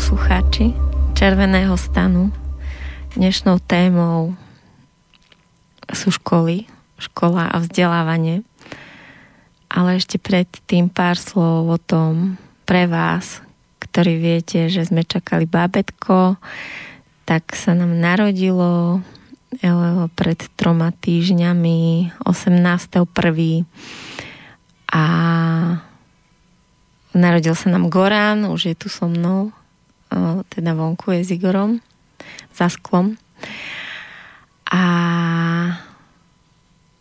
[0.00, 0.72] Poslucháči
[1.12, 2.32] Červeného stanu.
[3.12, 4.32] Dnešnou témou
[5.92, 6.64] sú školy,
[6.96, 8.40] škola a vzdelávanie.
[9.68, 13.44] Ale ešte predtým pár slov o tom pre vás,
[13.76, 16.40] ktorí viete, že sme čakali bábetko,
[17.28, 19.04] tak sa nám narodilo
[20.16, 23.04] pred troma týždňami 18.1.
[24.96, 25.04] a
[27.10, 29.50] Narodil sa nám Gorán, už je tu so mnou,
[30.50, 31.78] teda vonku je s Igorom,
[32.54, 33.14] za sklom.
[34.70, 34.82] A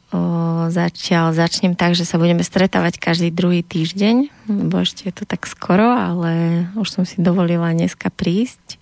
[0.09, 0.19] o,
[0.73, 5.45] začal, začnem tak, že sa budeme stretávať každý druhý týždeň, lebo ešte je to tak
[5.45, 8.81] skoro, ale už som si dovolila dneska prísť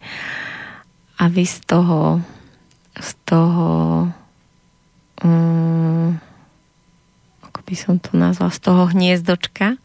[1.19, 2.21] a vy z toho
[2.97, 3.67] z toho
[5.21, 6.17] um,
[7.45, 9.77] ako by som to nazval, z toho hniezdočka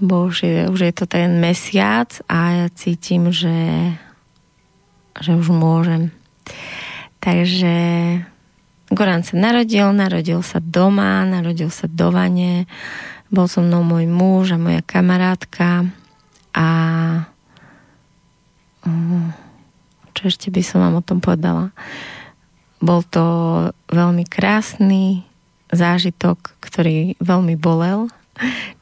[0.00, 3.96] lebo už je, už je to ten mesiac a ja cítim, že,
[5.16, 6.12] že už môžem.
[7.20, 7.74] Takže
[8.92, 12.70] Goran sa narodil, narodil sa doma, narodil sa do vane,
[13.32, 15.90] bol so mnou môj muž a moja kamarátka
[16.54, 16.66] a
[20.14, 21.74] čo ešte by som vám o tom povedala?
[22.78, 23.24] Bol to
[23.90, 25.26] veľmi krásny
[25.74, 28.06] zážitok, ktorý veľmi bolel,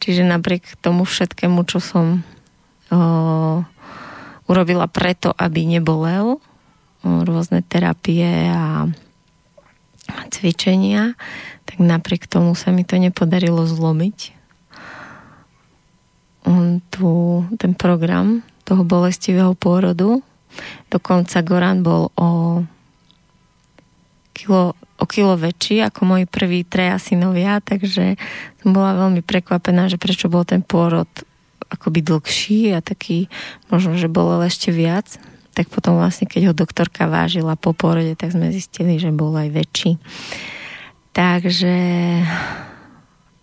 [0.02, 2.06] Čiže napriek tomu všetkému, čo som
[2.90, 3.62] o,
[4.50, 6.38] urobila preto, aby nebolel, o,
[7.22, 8.90] rôzne terapie a
[10.28, 11.16] cvičenia,
[11.64, 14.36] tak napriek tomu sa mi to nepodarilo zlomiť.
[16.44, 20.20] On tu, ten program toho bolestivého pôrodu,
[20.92, 22.60] dokonca Goran bol o
[24.36, 28.16] kilo o kilo väčší ako moji prví treja synovia, takže
[28.64, 31.06] som bola veľmi prekvapená, že prečo bol ten pôrod
[31.68, 33.28] akoby dlhší a taký,
[33.68, 35.20] možno, že bolo ešte viac.
[35.54, 39.54] Tak potom vlastne, keď ho doktorka vážila po pôrode, tak sme zistili, že bol aj
[39.54, 39.92] väčší.
[41.14, 41.76] Takže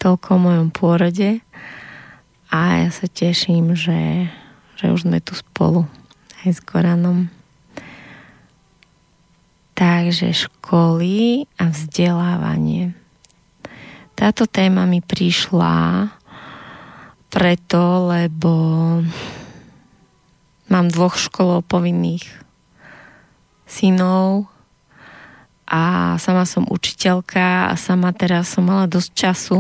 [0.02, 1.40] toľko o mojom pôrode
[2.52, 4.28] a ja sa teším, že,
[4.76, 5.88] že už sme tu spolu
[6.44, 7.32] aj s Goranom.
[9.74, 12.94] Takže školy a vzdelávanie.
[14.14, 16.08] Táto téma mi prišla
[17.32, 18.52] preto, lebo
[20.68, 22.28] mám dvoch školov povinných
[23.66, 24.52] synov
[25.64, 29.58] a sama som učiteľka a sama teraz som mala dosť času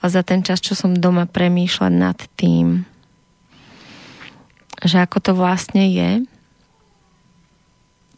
[0.00, 2.88] a za ten čas, čo som doma premýšľať nad tým,
[4.80, 6.24] že ako to vlastne je,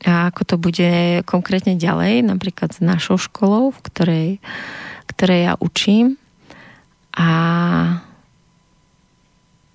[0.03, 4.41] a ako to bude konkrétne ďalej, napríklad s našou školou, v ktorej,
[5.07, 6.19] ktorej ja učím.
[7.15, 7.29] A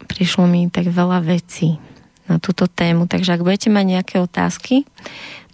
[0.07, 1.79] prišlo mi tak veľa vecí
[2.27, 3.07] na túto tému.
[3.07, 4.83] Takže ak budete mať nejaké otázky,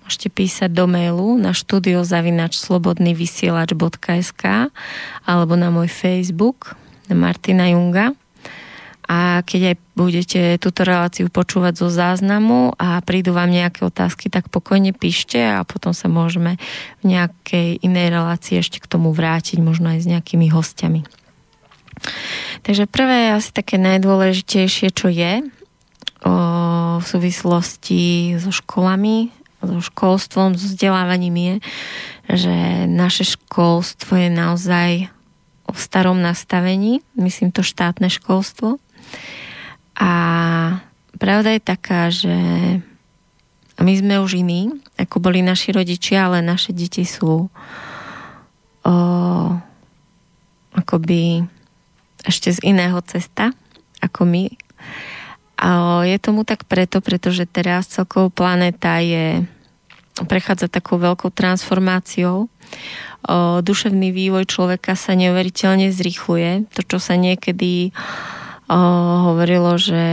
[0.02, 4.44] môžete písať do mailu na studiozavinačslobodnyvysielač.sk
[5.28, 6.74] alebo na môj Facebook
[7.12, 8.16] na Martina Junga
[9.04, 14.48] a keď aj budete túto reláciu počúvať zo záznamu a prídu vám nejaké otázky, tak
[14.48, 16.56] pokojne píšte a potom sa môžeme
[17.04, 21.04] v nejakej inej relácii ešte k tomu vrátiť, možno aj s nejakými hostiami.
[22.64, 26.34] Takže prvé je asi také najdôležitejšie, čo je o,
[27.00, 31.56] v súvislosti so školami, so školstvom, so vzdelávaním je,
[32.34, 32.56] že
[32.88, 34.92] naše školstvo je naozaj
[35.74, 38.78] v starom nastavení, myslím to štátne školstvo,
[39.98, 40.12] a
[41.18, 42.38] pravda je taká, že
[43.82, 47.50] my sme už iní, ako boli naši rodičia, ale naše deti sú
[48.84, 48.96] o,
[50.74, 51.44] akoby
[52.24, 53.52] ešte z iného cesta
[54.04, 54.46] ako my.
[55.64, 59.48] A je tomu tak preto, pretože teraz celková planéta je
[60.28, 62.46] prechádza takou veľkou transformáciou.
[62.46, 62.50] O,
[63.64, 66.68] duševný vývoj človeka sa neuveriteľne zrýchluje.
[66.78, 67.96] To, čo sa niekedy
[69.30, 70.06] hovorilo, že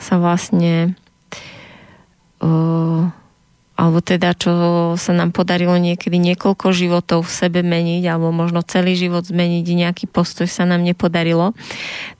[0.00, 0.98] sa vlastne
[3.80, 4.52] alebo teda čo
[5.00, 10.04] sa nám podarilo niekedy niekoľko životov v sebe meniť, alebo možno celý život zmeniť, nejaký
[10.04, 11.56] postoj sa nám nepodarilo,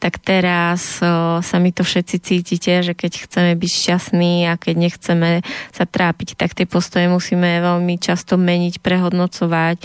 [0.01, 1.05] tak teraz
[1.45, 6.41] sa mi to všetci cítite, že keď chceme byť šťastní a keď nechceme sa trápiť,
[6.41, 9.85] tak tie postoje musíme veľmi často meniť, prehodnocovať,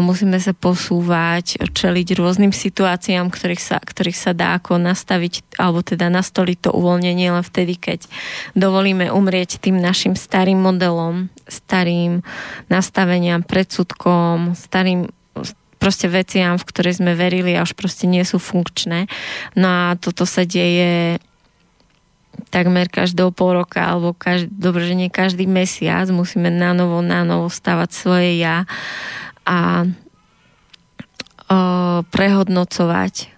[0.00, 6.08] musíme sa posúvať, čeliť rôznym situáciám, ktorých sa, ktorých sa dá ako nastaviť, alebo teda
[6.08, 8.08] nastoliť to uvoľnenie len vtedy, keď
[8.56, 12.22] dovolíme umrieť tým našim starým modelom modelom, starým
[12.70, 15.10] nastaveniam, predsudkom, starým
[15.82, 19.10] proste veciam, v ktoré sme verili a už proste nie sú funkčné.
[19.58, 21.18] No a toto sa deje
[22.54, 27.26] takmer každého pol roka, alebo každý, dobre, že nie každý mesiac musíme na novo, na
[27.26, 28.64] novo stavať svoje ja
[29.42, 29.84] a
[31.50, 31.58] o,
[32.08, 33.34] prehodnocovať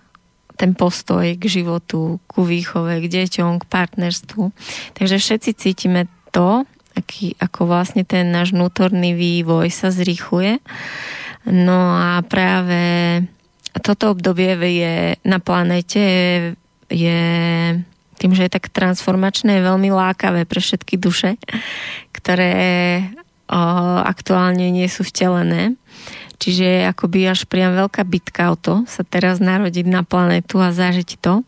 [0.54, 4.54] ten postoj k životu, ku výchove, k deťom, k partnerstvu.
[4.94, 6.62] Takže všetci cítime to,
[6.94, 10.62] aký, ako vlastne ten náš vnútorný vývoj sa zrýchluje.
[11.50, 12.82] No a práve
[13.82, 16.04] toto obdobie je na planete
[16.88, 17.20] je
[18.14, 21.34] tým, že je tak transformačné, je veľmi lákavé pre všetky duše,
[22.14, 22.54] ktoré
[23.50, 23.60] o,
[24.00, 25.74] aktuálne nie sú vtelené.
[26.38, 31.10] Čiže akoby až priam veľká bitka o to sa teraz narodiť na planetu a zažiť
[31.18, 31.42] to.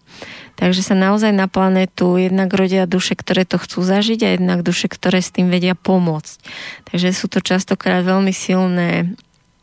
[0.56, 4.88] Takže sa naozaj na planetu jednak rodia duše, ktoré to chcú zažiť a jednak duše,
[4.88, 6.40] ktoré s tým vedia pomôcť.
[6.88, 9.14] Takže sú to častokrát veľmi silné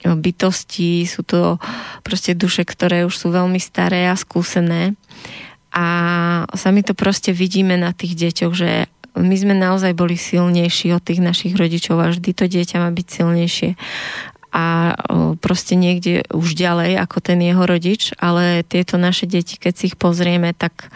[0.05, 1.57] bytosti, sú to
[2.03, 4.93] proste duše, ktoré už sú veľmi staré a skúsené.
[5.73, 5.87] A
[6.53, 11.21] sami to proste vidíme na tých deťoch, že my sme naozaj boli silnejší od tých
[11.21, 13.69] našich rodičov a vždy to dieťa má byť silnejšie
[14.53, 14.93] a
[15.41, 19.97] proste niekde už ďalej ako ten jeho rodič, ale tieto naše deti, keď si ich
[19.97, 20.93] pozrieme, tak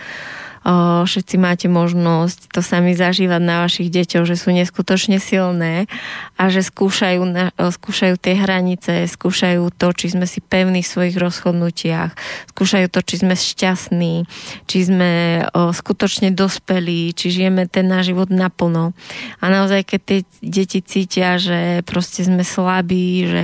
[1.08, 5.88] všetci máte možnosť to sami zažívať na vašich deťoch, že sú neskutočne silné
[6.36, 7.24] a že skúšajú,
[7.56, 12.12] skúšajú tie hranice, skúšajú to, či sme si pevní v svojich rozhodnutiach,
[12.52, 14.28] skúšajú to, či sme šťastní,
[14.68, 18.92] či sme skutočne dospelí, či žijeme ten náš život naplno.
[19.40, 23.44] A naozaj, keď tie deti cítia, že proste sme slabí, že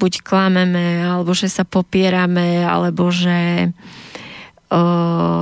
[0.00, 3.68] buď klameme, alebo že sa popierame, alebo že
[4.70, 4.80] o,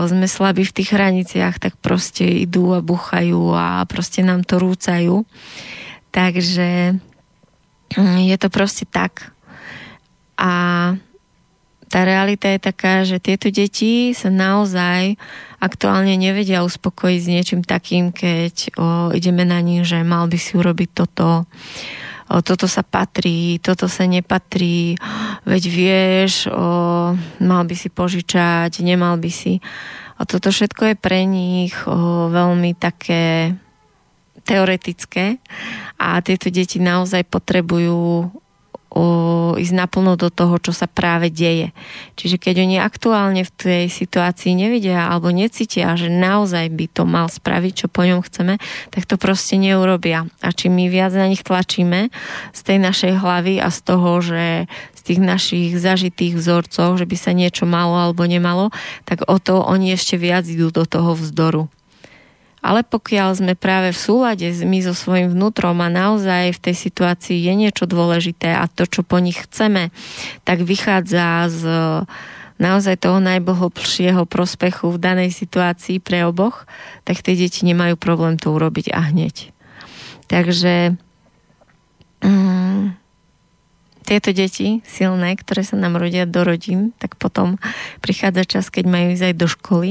[0.07, 5.27] sme slabí v tých hraniciach, tak proste idú a buchajú a proste nám to rúcajú.
[6.13, 7.01] Takže
[7.97, 9.33] mm, je to proste tak.
[10.39, 10.53] A
[11.93, 15.21] tá realita je taká, že tieto deti sa naozaj
[15.61, 20.57] aktuálne nevedia uspokojiť s niečím takým, keď o, ideme na nich, že mal by si
[20.57, 21.45] urobiť toto,
[22.41, 24.97] toto sa patrí, toto sa nepatrí,
[25.45, 27.13] veď vieš, o,
[27.43, 29.61] mal by si požičať, nemal by si.
[30.17, 33.53] A toto všetko je pre nich o, veľmi také
[34.43, 35.39] teoretické
[36.01, 38.33] a tieto deti naozaj potrebujú
[39.57, 41.73] ísť naplno do toho, čo sa práve deje.
[42.17, 47.27] Čiže keď oni aktuálne v tej situácii nevidia alebo necítia, že naozaj by to mal
[47.29, 48.61] spraviť, čo po ňom chceme,
[48.93, 50.29] tak to proste neurobia.
[50.45, 52.13] A čím my viac na nich tlačíme
[52.53, 54.45] z tej našej hlavy a z toho, že
[54.97, 58.71] z tých našich zažitých vzorcov, že by sa niečo malo alebo nemalo,
[59.03, 61.67] tak o to oni ešte viac idú do toho vzdoru.
[62.63, 67.43] Ale pokiaľ sme práve v súlade my so svojím vnútrom a naozaj v tej situácii
[67.43, 69.91] je niečo dôležité a to, čo po nich chceme,
[70.47, 71.63] tak vychádza z
[72.63, 76.71] naozaj toho najbohlbšieho prospechu v danej situácii pre oboch,
[77.03, 79.51] tak tie deti nemajú problém to urobiť a hneď.
[80.31, 80.95] Takže
[82.23, 82.95] mm,
[84.07, 87.59] tieto deti silné, ktoré sa nám rodia do rodín, tak potom
[87.99, 89.91] prichádza čas, keď majú ísť aj do školy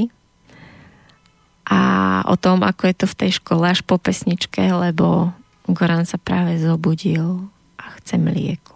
[1.66, 1.80] a
[2.26, 5.30] o tom, ako je to v tej škole až po pesničke, lebo
[5.70, 7.46] Goran sa práve zobudil
[7.78, 8.74] a chce mlieko.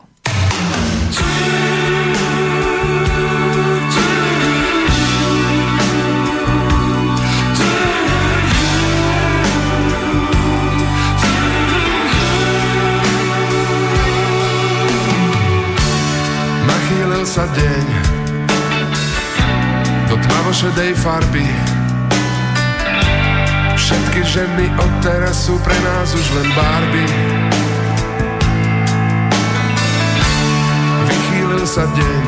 [16.66, 17.86] Nachýlil sa deň
[20.06, 21.75] do tmavošedej farby
[23.86, 27.06] Všetky ženy od teraz sú pre nás už len Barbie.
[31.06, 32.24] Vychýlil sa deň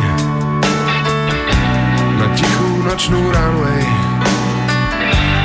[2.15, 3.83] Na tichú nočnú runway.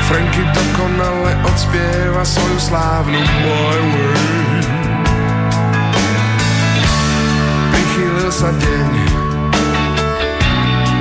[0.06, 3.82] Franky dokonale odspieva svoju slávnu My way
[7.74, 8.92] Prichýlil sa deň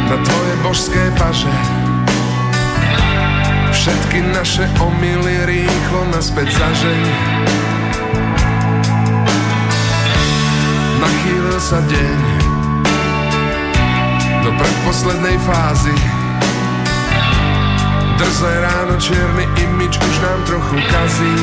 [0.09, 1.91] Na tvoje božské paže
[3.82, 7.02] Všetky naše omily rýchlo naspäť zažeň
[11.02, 12.18] Nachýlil sa deň
[14.46, 15.98] Do predposlednej fázy.
[18.22, 21.38] Drzé ráno čierny imič už nám trochu kazí.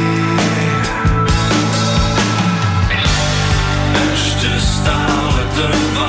[4.15, 6.08] Ešte stále trvá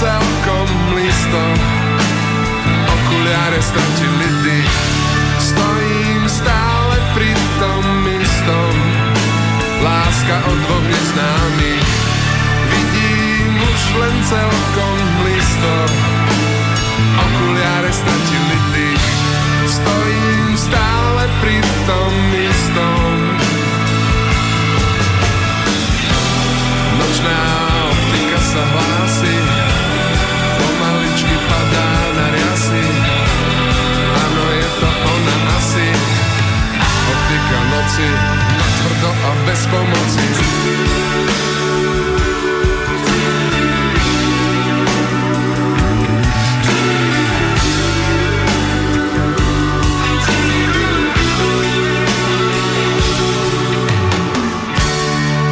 [0.00, 1.44] celkom blízko.
[2.88, 4.76] Okuliare stratili dých
[5.40, 8.74] Stojím stále pri tom istom.
[9.84, 11.90] Láska od dvoch neznámych
[12.72, 15.74] Vidím už len celkom blízko.
[17.20, 19.06] Okuliare stratili dých
[19.68, 23.12] Stojím stále pri tom istom.
[26.96, 27.40] Nočná
[27.92, 28.89] optika sa hlási
[38.58, 40.24] Na tvrdo a bez pomoci.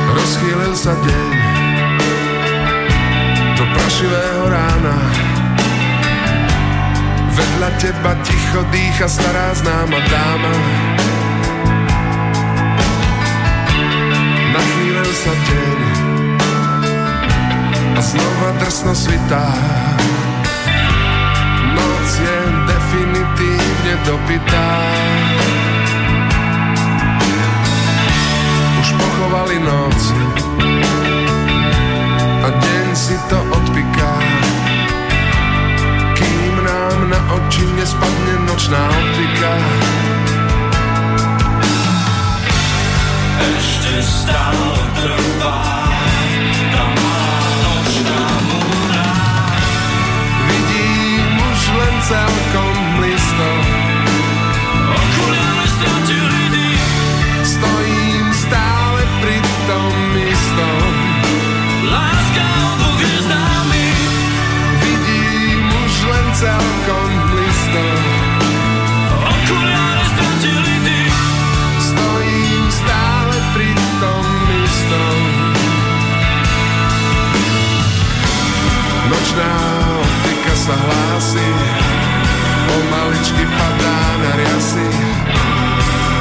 [0.08, 1.30] Rozchýlil sa deň
[3.58, 4.96] do prašivého rána.
[7.34, 10.54] Vedľa teba ticho dýcha stará známa dáma.
[15.18, 15.80] sa deň
[17.98, 19.50] a znova drsno svitá.
[21.74, 22.38] Noc je
[22.70, 24.70] definitívne dopytá.
[28.78, 30.00] Už pochovali noc
[32.46, 34.14] a deň si to odpiká.
[36.14, 39.50] Kým nám na oči nespadne nočná optika.
[43.38, 45.62] ešte stále trvá
[46.74, 48.24] tá malá nočná.
[50.50, 53.50] Vidím už len celkom blízko.
[54.90, 56.90] Okuliare stratili dých.
[57.46, 59.38] Stojím stále pri
[59.70, 60.92] tom istom.
[61.86, 63.02] Láska o dvoch.
[64.82, 66.26] Vidím už len
[80.68, 81.48] sa hlási
[82.68, 84.88] Pomaličky padá na riasy.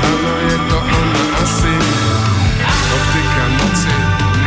[0.07, 1.75] Áno, je to ona asi.
[2.71, 3.95] Optika noci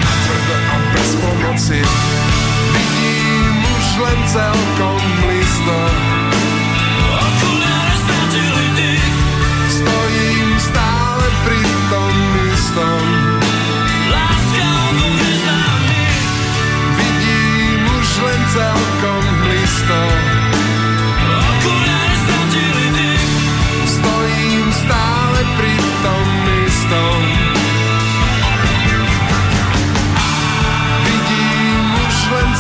[0.00, 1.80] Natvrdo a bez pomoci.
[2.72, 4.99] Vidím už len celkom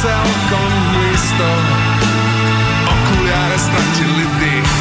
[0.00, 0.72] celkom
[1.12, 1.50] isto
[2.88, 4.72] Okuliare stratili dých.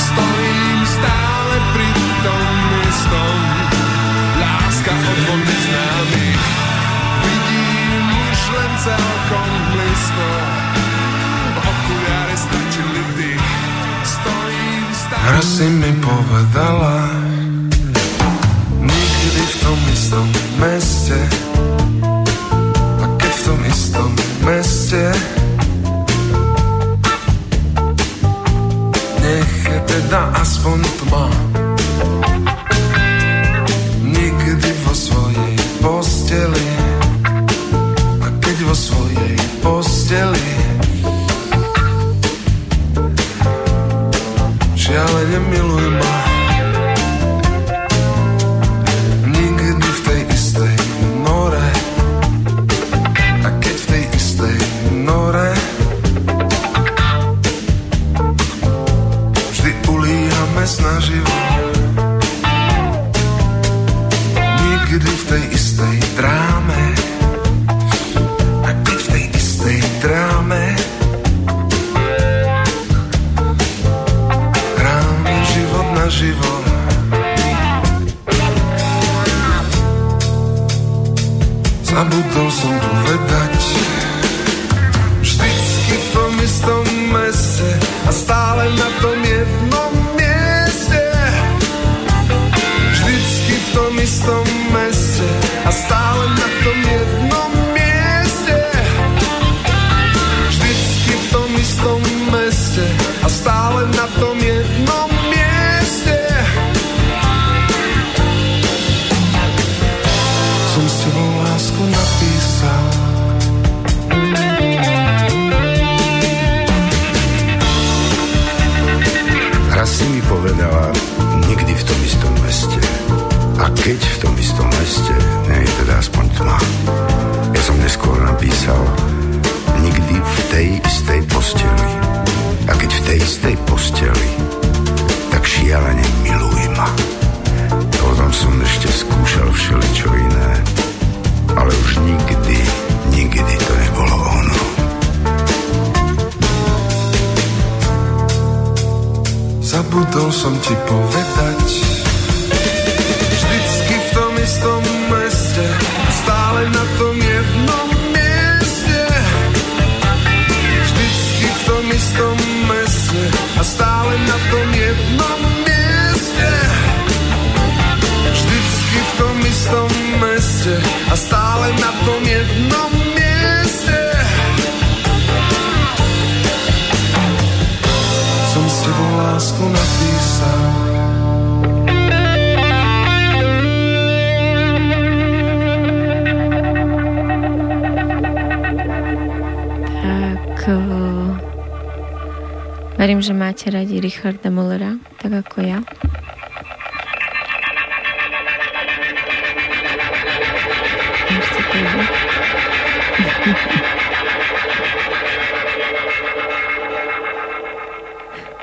[0.00, 1.88] Stojím stále pri
[2.24, 2.46] tom
[2.88, 3.36] istom
[4.40, 6.44] Láska od dvoch neznámych
[7.24, 10.28] Vidím už len celkom blízko.
[11.64, 13.48] Okuliare stratili dých.
[14.04, 17.23] Stojím stále Raz si mi povedala
[38.64, 40.48] vo svojej posteli.
[44.76, 44.92] Že
[45.28, 46.23] nemiluj ma.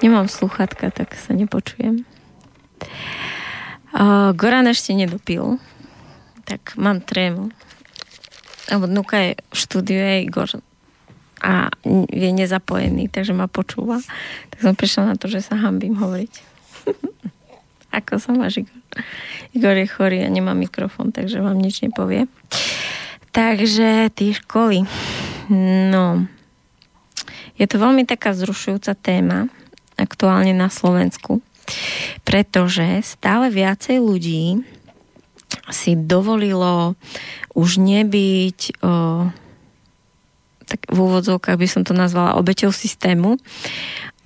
[0.02, 2.02] Nemám sluchatka, tak sa nepočujem.
[3.92, 5.62] Uh, Goran ešte nedopil,
[6.50, 7.54] tak mám trému.
[8.74, 10.50] Lebo Nuka je v štúdiu, je Igor
[11.42, 11.74] a
[12.10, 14.02] je nezapojený, takže ma počúva.
[14.54, 16.34] Tak som prišla na to, že sa hambím hovoriť.
[18.02, 18.82] Ako sa máš, Igor?
[19.52, 22.26] Igor je chorý a nemá mikrofón, takže vám nič nepovie.
[23.36, 24.88] Takže tie školy.
[25.92, 26.26] No,
[27.60, 29.52] je to veľmi taká zrušujúca téma,
[30.02, 31.40] aktuálne na Slovensku,
[32.26, 34.66] pretože stále viacej ľudí
[35.72, 36.96] si dovolilo
[37.56, 39.28] už nebyť o,
[40.68, 43.36] tak v úvodzovkách by som to nazvala obeťou systému.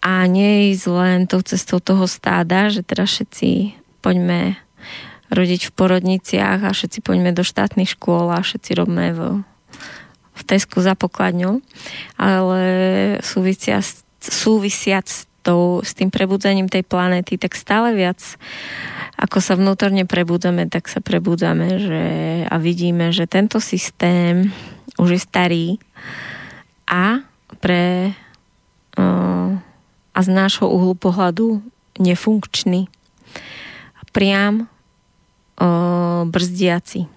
[0.05, 3.73] A nie ísť len tou cestou toho stáda, že teraz všetci
[4.05, 4.61] poďme
[5.33, 9.19] rodiť v porodniciach a všetci poďme do štátnych škôl a všetci robíme v,
[10.37, 11.65] v Tesku za pokladňou,
[12.21, 12.61] ale
[13.25, 13.81] súvisia,
[14.21, 18.17] súvisiac s, tou, s tým prebudzením tej planéty, tak stále viac
[19.15, 22.03] ako sa vnútorne prebudzame, tak sa prebudzame že,
[22.51, 24.51] a vidíme, že tento systém
[24.99, 25.65] už je starý
[26.83, 27.23] a
[27.63, 28.11] pre
[30.15, 31.59] a z nášho uhlu pohľadu
[31.99, 32.87] nefunkčný.
[34.15, 34.71] Priam
[36.23, 37.11] brzdiaci.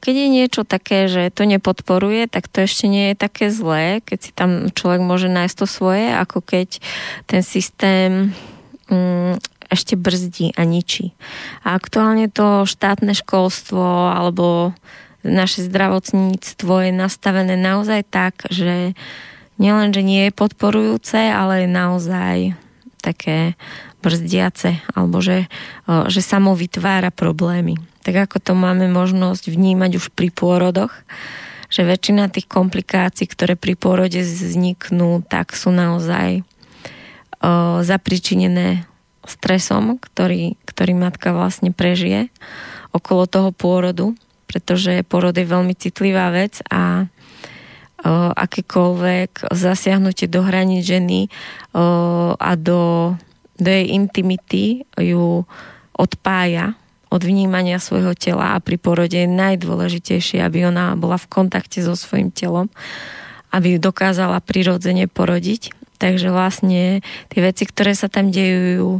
[0.00, 4.18] Keď je niečo také, že to nepodporuje, tak to ešte nie je také zlé, keď
[4.18, 6.80] si tam človek môže nájsť to svoje, ako keď
[7.28, 8.32] ten systém
[8.88, 9.36] mm,
[9.68, 11.12] ešte brzdí a ničí.
[11.60, 14.72] A aktuálne to štátne školstvo alebo
[15.20, 18.96] naše zdravotníctvo je nastavené naozaj tak, že
[19.60, 22.36] nielen, že nie je podporujúce, ale je naozaj
[23.04, 23.60] také
[24.00, 25.52] brzdiace, alebo že,
[26.08, 27.76] že samo vytvára problémy.
[28.00, 30.92] Tak ako to máme možnosť vnímať už pri pôrodoch,
[31.68, 36.42] že väčšina tých komplikácií, ktoré pri pôrode vzniknú, tak sú naozaj o,
[37.84, 38.88] zapričinené
[39.22, 42.32] stresom, ktorý, ktorý matka vlastne prežije
[42.90, 44.16] okolo toho pôrodu
[44.50, 47.06] pretože porod je veľmi citlivá vec a o,
[48.34, 51.30] akékoľvek zasiahnutie do hraní ženy
[51.70, 53.14] o, a do,
[53.54, 55.46] do jej intimity ju
[55.94, 56.74] odpája
[57.10, 61.98] od vnímania svojho tela a pri porode je najdôležitejšie, aby ona bola v kontakte so
[61.98, 62.70] svojim telom,
[63.50, 65.74] aby ju dokázala prirodzene porodiť.
[66.00, 68.90] Takže vlastne tie veci, ktoré sa tam dejú, ju,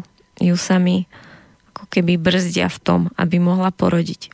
[0.42, 1.08] ju sami
[1.90, 4.30] keby brzdia v tom, aby mohla porodiť.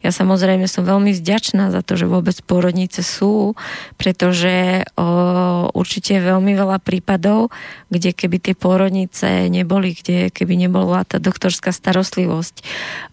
[0.00, 3.58] Ja samozrejme som veľmi vďačná za to, že vôbec porodnice sú,
[3.98, 7.50] pretože o, určite je veľmi veľa prípadov,
[7.90, 12.54] kde keby tie porodnice neboli, kde keby nebola tá doktorská starostlivosť,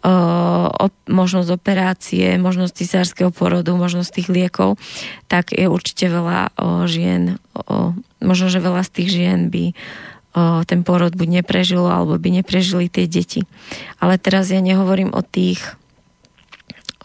[0.06, 0.14] o,
[0.72, 4.78] o, možnosť operácie, možnosť cisárskeho porodu, možnosť tých liekov,
[5.26, 9.74] tak je určite veľa o, žien, o, možno, že veľa z tých žien by
[10.70, 13.46] ten porod buď neprežilo, alebo by neprežili tie deti.
[13.98, 15.62] Ale teraz ja nehovorím o tých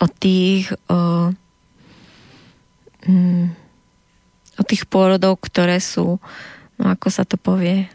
[0.03, 1.31] o tých o,
[3.07, 3.45] mm,
[4.59, 6.19] o tých pôrodov, ktoré sú
[6.77, 7.87] no ako sa to povie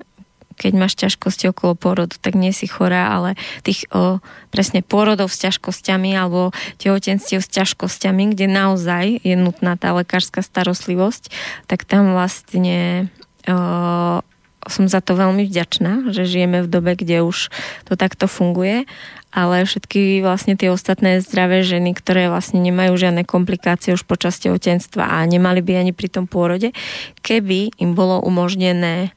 [0.58, 4.18] keď máš ťažkosti okolo pôrodu, tak nie si chorá, ale tých o,
[4.50, 6.50] presne pôrodov s ťažkosťami alebo
[6.82, 11.30] tehotenstiev s ťažkosťami, kde naozaj je nutná tá lekárska starostlivosť,
[11.70, 13.14] tak tam vlastne
[13.46, 14.26] o,
[14.66, 17.54] som za to veľmi vďačná, že žijeme v dobe, kde už
[17.86, 18.90] to takto funguje,
[19.30, 25.06] ale všetky vlastne tie ostatné zdravé ženy, ktoré vlastne nemajú žiadne komplikácie už počas tehotenstva
[25.06, 26.74] a nemali by ani pri tom pôrode,
[27.22, 29.14] keby im bolo umožnené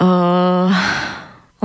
[0.00, 0.72] uh,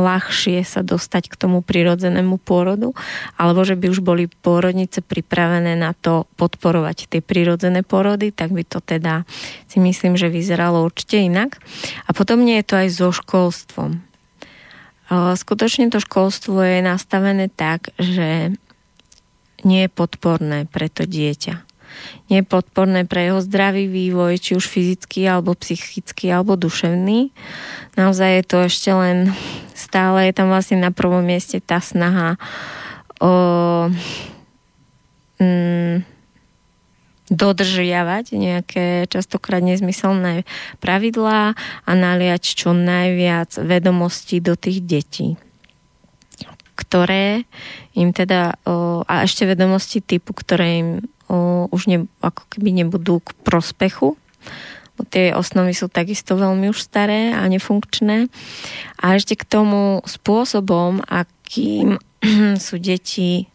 [0.02, 2.98] ľahšie sa dostať k tomu prirodzenému pôrodu,
[3.38, 8.66] alebo že by už boli pôrodnice pripravené na to podporovať tie prirodzené pôrody, tak by
[8.66, 9.24] to teda
[9.70, 11.62] si myslím, že vyzeralo určite inak.
[12.06, 14.02] A potom nie je to aj so školstvom.
[15.12, 18.56] Skutočne to školstvo je nastavené tak, že
[19.62, 21.71] nie je podporné pre to dieťa
[22.32, 27.32] je podporné pre jeho zdravý vývoj, či už fyzický, alebo psychický, alebo duševný.
[28.00, 29.18] Naozaj je to ešte len
[29.76, 32.40] stále je tam vlastne na prvom mieste tá snaha
[33.22, 33.34] o
[35.42, 36.08] mm,
[37.32, 40.44] dodržiavať nejaké častokrát nezmyselné
[40.84, 41.56] pravidlá
[41.88, 45.40] a naliať čo najviac vedomostí do tých detí
[46.82, 47.46] ktoré
[47.94, 48.58] im teda,
[49.06, 50.90] a ešte vedomosti typu, ktoré im
[51.72, 54.20] už ne, ako keby nebudú k prospechu,
[55.10, 58.30] Tie osnovy sú takisto veľmi už staré a nefunkčné.
[59.02, 61.98] A ešte k tomu spôsobom, akým
[62.62, 63.50] sú deti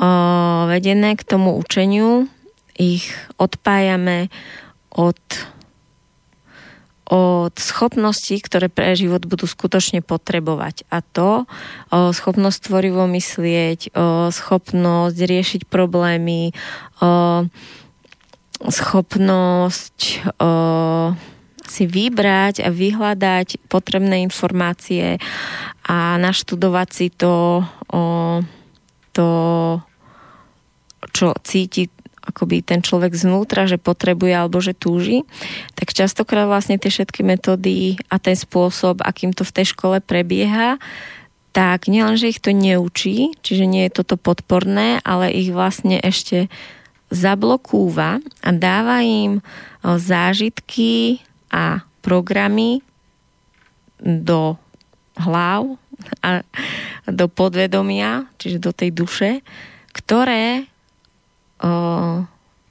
[0.00, 0.08] o,
[0.70, 2.24] vedené k tomu učeniu,
[2.74, 4.32] ich odpájame
[4.94, 5.20] od
[7.04, 10.88] od schopností, ktoré pre život budú skutočne potrebovať.
[10.88, 16.56] A to o, schopnosť tvorivo myslieť, o, schopnosť riešiť problémy,
[17.04, 17.44] o,
[18.64, 19.96] schopnosť
[20.40, 20.50] o,
[21.64, 25.20] si vybrať a vyhľadať potrebné informácie
[25.84, 28.02] a naštudovať si to, o,
[29.12, 29.28] to
[31.14, 31.93] čo cíti
[32.24, 35.28] akoby ten človek znútra, že potrebuje alebo že túži,
[35.76, 40.80] tak častokrát vlastne tie všetky metódy a ten spôsob, akým to v tej škole prebieha,
[41.54, 46.50] tak nielen, že ich to neučí, čiže nie je toto podporné, ale ich vlastne ešte
[47.14, 49.38] zablokúva a dáva im
[49.84, 51.22] zážitky
[51.54, 52.82] a programy
[54.02, 54.58] do
[55.14, 55.78] hlav
[56.26, 56.42] a
[57.06, 59.30] do podvedomia, čiže do tej duše,
[59.94, 60.66] ktoré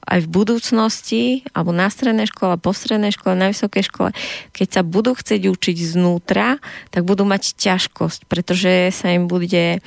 [0.03, 1.23] aj v budúcnosti,
[1.55, 4.09] alebo na strednej škole, po strednej škole, na vysokej škole,
[4.51, 6.59] keď sa budú chcieť učiť znútra,
[6.91, 9.79] tak budú mať ťažkosť, pretože sa im bude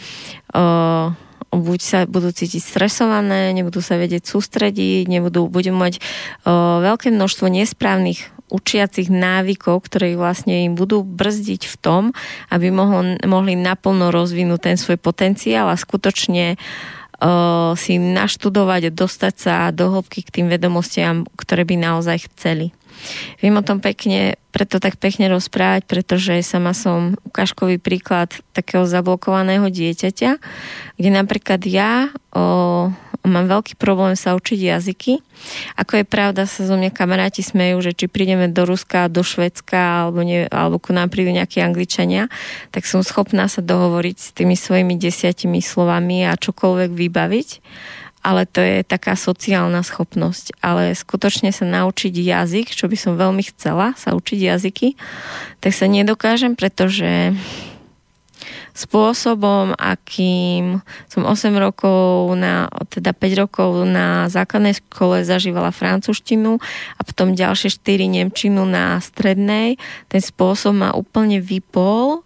[0.57, 1.13] uh,
[1.53, 7.47] buď sa budú cítiť stresované, nebudú sa vedieť sústrediť, nebudú, budú mať uh, veľké množstvo
[7.53, 12.03] nesprávnych učiacich návykov, ktoré vlastne im budú brzdiť v tom,
[12.47, 16.55] aby mohol, mohli naplno rozvinúť ten svoj potenciál a skutočne
[17.77, 22.77] si naštudovať dostať sa do hĺbky k tým vedomostiam, ktoré by naozaj chceli.
[23.45, 29.69] Viem o tom pekne, preto tak pekne rozprávať, pretože sama som ukážkový príklad takého zablokovaného
[29.69, 30.31] dieťaťa,
[30.97, 32.89] kde napríklad ja o,
[33.29, 35.21] mám veľký problém sa učiť jazyky.
[35.77, 40.07] Ako je pravda, sa zo mňa kamaráti smejú, že či prídeme do Ruska, do Švedska
[40.07, 42.33] alebo, nie, alebo ku nám prídu nejakí Angličania,
[42.73, 47.49] tak som schopná sa dohovoriť s tými svojimi desiatimi slovami a čokoľvek vybaviť
[48.27, 50.59] ale to je taká sociálna schopnosť.
[50.59, 54.99] Ale skutočne sa naučiť jazyk, čo by som veľmi chcela, sa učiť jazyky,
[55.63, 57.31] tak sa nedokážem, pretože
[58.77, 66.61] spôsobom, akým som 8 rokov, na, teda 5 rokov na základnej škole zažívala francúzštinu
[66.97, 69.81] a potom ďalšie 4 nemčinu na strednej,
[70.13, 72.21] ten spôsob ma úplne vypol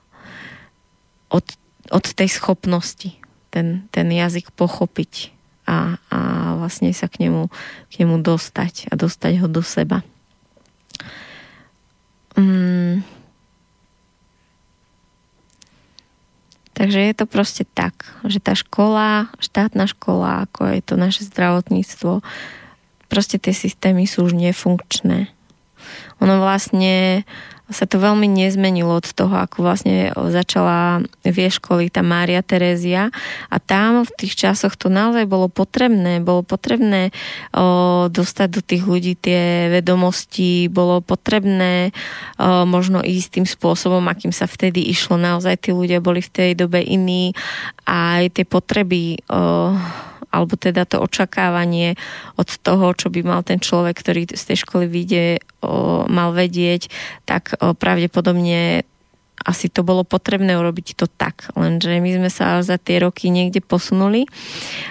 [1.31, 1.47] od,
[1.95, 5.35] od tej schopnosti ten, ten jazyk pochopiť
[5.67, 6.19] a, a
[6.57, 7.51] vlastne sa k nemu,
[7.91, 10.07] k nemu dostať a dostať ho do seba.
[12.39, 13.03] Mm.
[16.81, 22.25] Takže je to proste tak, že tá škola, štátna škola, ako je to naše zdravotníctvo,
[23.13, 25.29] proste tie systémy sú už nefunkčné.
[26.25, 27.29] Ono vlastne
[27.71, 33.15] sa to veľmi nezmenilo od toho, ako vlastne začala vie školy tá Mária Terézia
[33.47, 36.19] a tam v tých časoch to naozaj bolo potrebné.
[36.19, 37.15] Bolo potrebné
[37.55, 41.95] o, dostať do tých ľudí tie vedomosti, bolo potrebné
[42.37, 45.15] o, možno ísť tým spôsobom, akým sa vtedy išlo.
[45.15, 47.33] Naozaj tí ľudia boli v tej dobe iní
[47.87, 49.79] a aj tie potreby o,
[50.31, 51.99] alebo teda to očakávanie
[52.39, 55.43] od toho, čo by mal ten človek, ktorý z tej školy vyjde,
[56.07, 56.89] mal vedieť,
[57.27, 58.87] tak pravdepodobne
[59.41, 63.65] asi to bolo potrebné urobiť to tak, lenže my sme sa za tie roky niekde
[63.65, 64.29] posunuli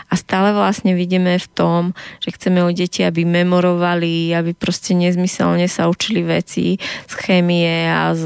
[0.09, 1.81] a stále vlastne vidíme v tom,
[2.17, 8.17] že chceme od deti, aby memorovali, aby proste nezmyselne sa učili veci z chémie a
[8.17, 8.25] z,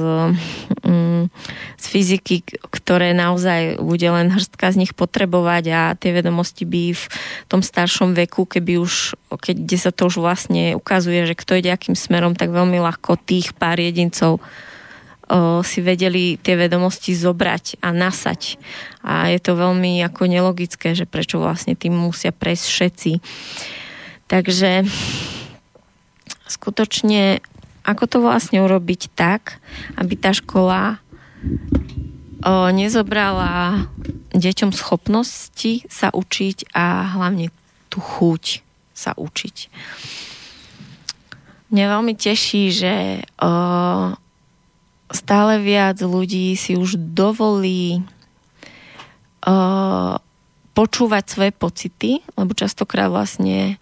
[0.88, 1.24] mm,
[1.76, 2.36] z fyziky,
[2.72, 7.04] ktoré naozaj bude len hrstka z nich potrebovať a tie vedomosti by v
[7.52, 11.76] tom staršom veku, keby už, keď kde sa to už vlastne ukazuje, že kto ide
[11.76, 14.40] akým smerom, tak veľmi ľahko tých pár jedincov
[15.66, 18.62] si vedeli tie vedomosti zobrať a nasať.
[19.02, 23.12] A je to veľmi ako nelogické, že prečo vlastne tým musia prejsť všetci.
[24.30, 24.86] Takže
[26.46, 27.42] skutočne,
[27.82, 29.58] ako to vlastne urobiť tak,
[29.98, 31.02] aby tá škola
[32.72, 33.88] nezobrala
[34.36, 37.50] deťom schopnosti sa učiť a hlavne
[37.90, 38.62] tú chuť
[38.94, 39.56] sa učiť.
[41.74, 43.26] Mňa veľmi teší, že
[45.14, 48.02] stále viac ľudí si už dovolí
[49.46, 50.18] uh,
[50.74, 53.78] počúvať svoje pocity, lebo častokrát vlastne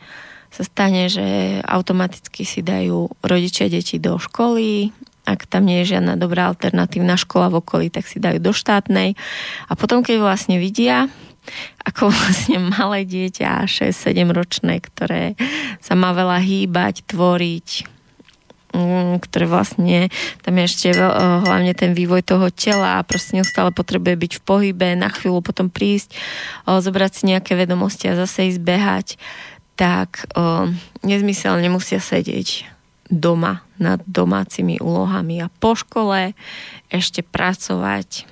[0.51, 4.91] sa stane, že automaticky si dajú rodičia deti do školy,
[5.23, 9.15] ak tam nie je žiadna dobrá alternatívna škola v okolí, tak si dajú do štátnej.
[9.69, 11.07] A potom, keď vlastne vidia,
[11.87, 15.39] ako vlastne malé dieťa, 6-7 ročné, ktoré
[15.79, 17.67] sa má veľa hýbať, tvoriť,
[19.19, 20.07] ktoré vlastne,
[20.41, 20.99] tam je ešte eh,
[21.43, 25.67] hlavne ten vývoj toho tela a proste neustále potrebuje byť v pohybe, na chvíľu potom
[25.67, 29.07] prísť, eh, zobrať si nejaké vedomosti a zase ísť behať,
[29.75, 30.71] tak eh,
[31.03, 32.71] nezmyselne musia sedieť
[33.11, 36.31] doma nad domácimi úlohami a po škole
[36.87, 38.23] ešte pracovať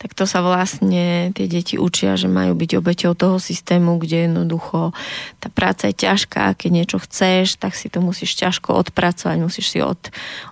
[0.00, 4.96] tak to sa vlastne tie deti učia, že majú byť obeťou toho systému, kde jednoducho
[5.36, 9.84] tá práca je ťažká, keď niečo chceš, tak si to musíš ťažko odpracovať, musíš si
[9.84, 10.00] od,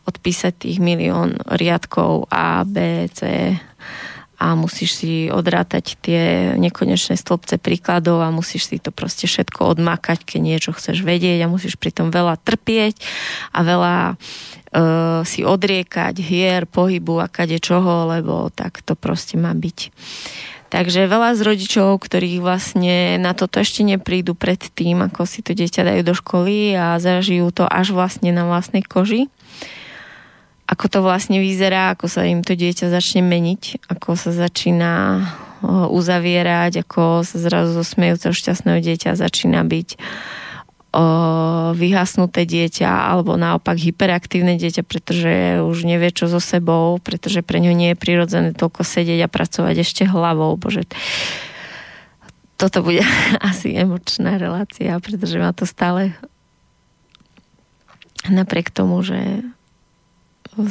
[0.05, 3.57] odpísať tých milión riadkov A, B, C
[4.39, 10.23] a musíš si odrátať tie nekonečné stĺpce príkladov a musíš si to proste všetko odmakať,
[10.23, 13.03] keď niečo chceš vedieť a musíš pritom veľa trpieť
[13.51, 13.95] a veľa
[14.79, 19.91] uh, si odriekať hier, pohybu a kade čoho, lebo tak to proste má byť.
[20.69, 25.57] Takže veľa z rodičov, ktorých vlastne na toto ešte neprídu pred tým, ako si to
[25.57, 29.33] dieťa dajú do školy a zažijú to až vlastne na vlastnej koži,
[30.69, 35.25] ako to vlastne vyzerá, ako sa im to dieťa začne meniť, ako sa začína
[35.65, 39.99] uzavierať, ako sa zrazu zo smejúceho šťastného dieťa začína byť o,
[41.77, 47.77] vyhasnuté dieťa alebo naopak hyperaktívne dieťa, pretože už nevie čo so sebou, pretože pre ňo
[47.77, 50.57] nie je prirodzené toľko sedieť a pracovať ešte hlavou.
[50.57, 50.89] Bože,
[52.57, 53.05] toto bude
[53.45, 56.17] asi emočná relácia, pretože ma to stále
[58.27, 59.45] napriek tomu, že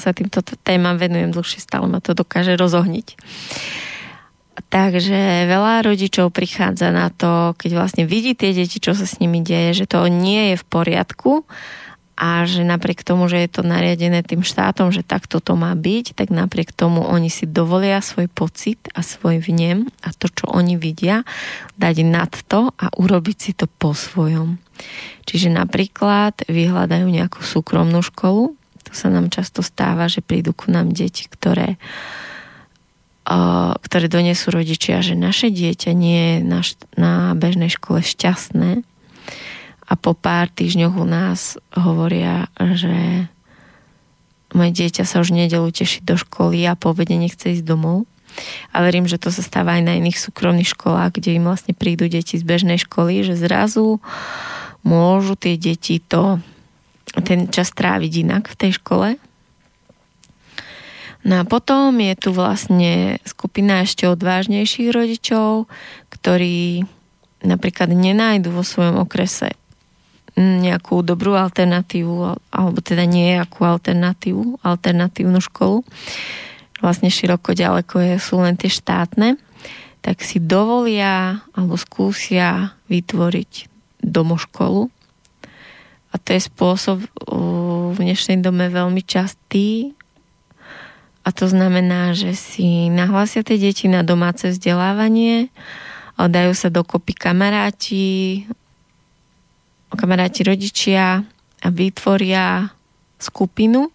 [0.02, 3.16] sa týmto témam venujem dlhšie, stále ma to dokáže rozohniť.
[4.58, 9.46] Takže veľa rodičov prichádza na to, keď vlastne vidí tie deti, čo sa s nimi
[9.46, 11.46] deje, že to nie je v poriadku
[12.18, 16.18] a že napriek tomu, že je to nariadené tým štátom, že takto to má byť,
[16.18, 20.74] tak napriek tomu oni si dovolia svoj pocit a svoj vnem a to, čo oni
[20.82, 21.22] vidia,
[21.78, 24.58] dať nad to a urobiť si to po svojom.
[25.30, 30.90] Čiže napríklad vyhľadajú nejakú súkromnú školu, to sa nám často stáva, že prídu ku nám
[30.90, 32.28] deti, ktoré uh,
[33.84, 36.62] ktoré donesú rodičia, že naše dieťa nie je na,
[36.96, 38.88] na bežnej škole šťastné
[39.88, 43.28] a po pár týždňoch u nás hovoria, že
[44.56, 48.08] moje dieťa sa už nedelu tešiť do školy a povede nechce ísť domov.
[48.72, 52.08] A verím, že to sa stáva aj na iných súkromných školách, kde im vlastne prídu
[52.08, 54.00] deti z bežnej školy, že zrazu
[54.88, 56.40] môžu tie deti to
[57.24, 59.08] ten čas tráviť inak v tej škole
[61.28, 65.68] No a potom je tu vlastne skupina ešte odvážnejších rodičov,
[66.08, 66.88] ktorí
[67.44, 69.52] napríklad nenájdu vo svojom okrese
[70.40, 75.84] nejakú dobrú alternatívu, alebo teda nejakú alternatívu, alternatívnu školu.
[76.80, 79.36] Vlastne široko ďaleko sú len tie štátne,
[80.00, 83.68] tak si dovolia alebo skúsia vytvoriť
[84.00, 84.88] domoškolu.
[86.08, 87.04] A to je spôsob
[87.92, 89.98] v dnešnej dome veľmi častý
[91.28, 95.52] a to znamená, že si nahlásia tie deti na domáce vzdelávanie,
[96.16, 98.48] dajú sa dokopy kamaráti,
[99.92, 101.28] kamaráti rodičia
[101.60, 102.72] a vytvoria
[103.20, 103.92] skupinu,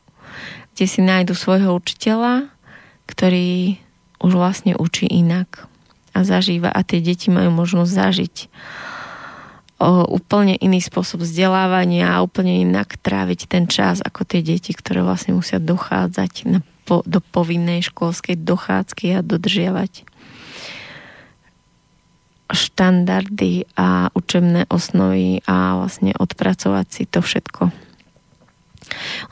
[0.76, 2.52] kde si nájdu svojho učiteľa,
[3.08, 3.80] ktorý
[4.20, 5.64] už vlastne učí inak
[6.12, 6.68] a zažíva.
[6.68, 8.36] A tie deti majú možnosť zažiť
[9.80, 15.00] o úplne iný spôsob vzdelávania a úplne inak tráviť ten čas ako tie deti, ktoré
[15.00, 20.06] vlastne musia dochádzať na po, do povinnej školskej dochádzky a dodržiavať
[22.52, 27.72] štandardy a učebné osnovy a vlastne odpracovať si to všetko.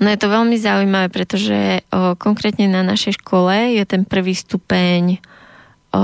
[0.01, 5.21] Ono je to veľmi zaujímavé, pretože o, konkrétne na našej škole je ten prvý stupeň
[5.93, 6.01] o,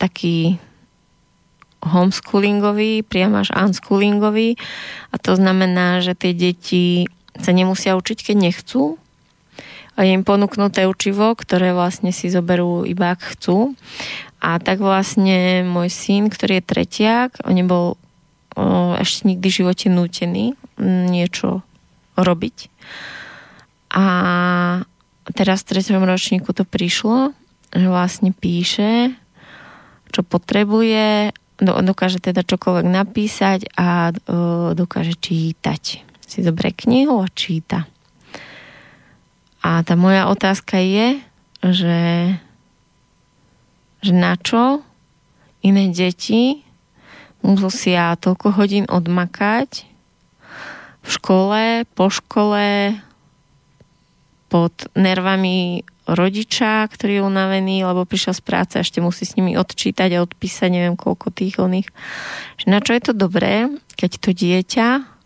[0.00, 0.56] taký
[1.84, 4.56] homeschoolingový, priam až unschoolingový
[5.12, 7.06] a to znamená, že tie deti
[7.38, 8.98] sa nemusia učiť, keď nechcú,
[10.02, 13.74] je im ponúknuté učivo, ktoré vlastne si zoberú iba ak chcú.
[14.38, 17.98] A tak vlastne môj syn, ktorý je tretiak, on nebol
[18.98, 20.44] ešte nikdy v živote nútený
[20.82, 21.66] niečo
[22.18, 22.70] robiť.
[23.94, 24.04] A
[25.34, 27.34] teraz v treťom ročníku to prišlo,
[27.74, 29.14] že vlastne píše,
[30.14, 34.14] čo potrebuje, dokáže teda čokoľvek napísať a
[34.74, 35.82] dokáže čítať.
[36.22, 37.90] Si zoberie knihu a číta.
[39.62, 41.18] A tá moja otázka je,
[41.62, 42.00] že,
[44.02, 44.86] že na čo
[45.62, 46.62] iné deti
[47.42, 49.86] musia toľko hodín odmakať
[51.02, 51.62] v škole,
[51.94, 52.98] po škole,
[54.48, 59.60] pod nervami rodiča, ktorý je unavený, lebo prišiel z práce a ešte musí s nimi
[59.60, 61.92] odčítať a odpísať neviem koľko tých oných.
[62.64, 63.68] Na čo je to dobré,
[64.00, 65.17] keď to dieťa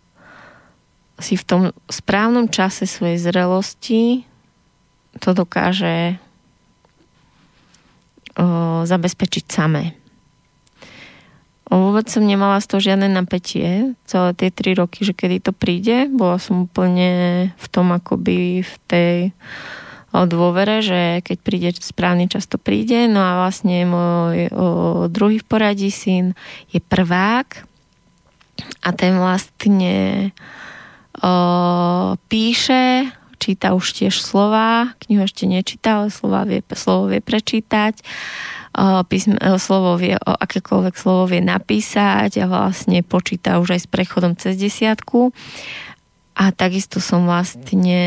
[1.22, 4.26] si v tom správnom čase svojej zrelosti
[5.22, 6.18] to dokáže
[8.36, 9.94] o, zabezpečiť samé.
[11.70, 15.52] O, vôbec som nemala z toho žiadne napätie celé tie tri roky, že kedy to
[15.54, 16.10] príde.
[16.10, 19.16] Bola som úplne v tom akoby v tej
[20.12, 23.08] o dôvere, že keď príde správny čas, to príde.
[23.08, 24.66] No a vlastne môj o,
[25.08, 26.36] druhý v poradí syn
[26.68, 27.64] je prvák
[28.84, 30.30] a ten vlastne
[32.26, 38.02] píše, číta už tiež slova, knihu ešte nečíta, ale slova vie, slovo vie prečítať.
[38.72, 43.88] O, písm, o, slovo vie, akékoľvek slovo vie napísať a vlastne počíta už aj s
[43.90, 45.30] prechodom cez desiatku.
[46.38, 48.02] A takisto som vlastne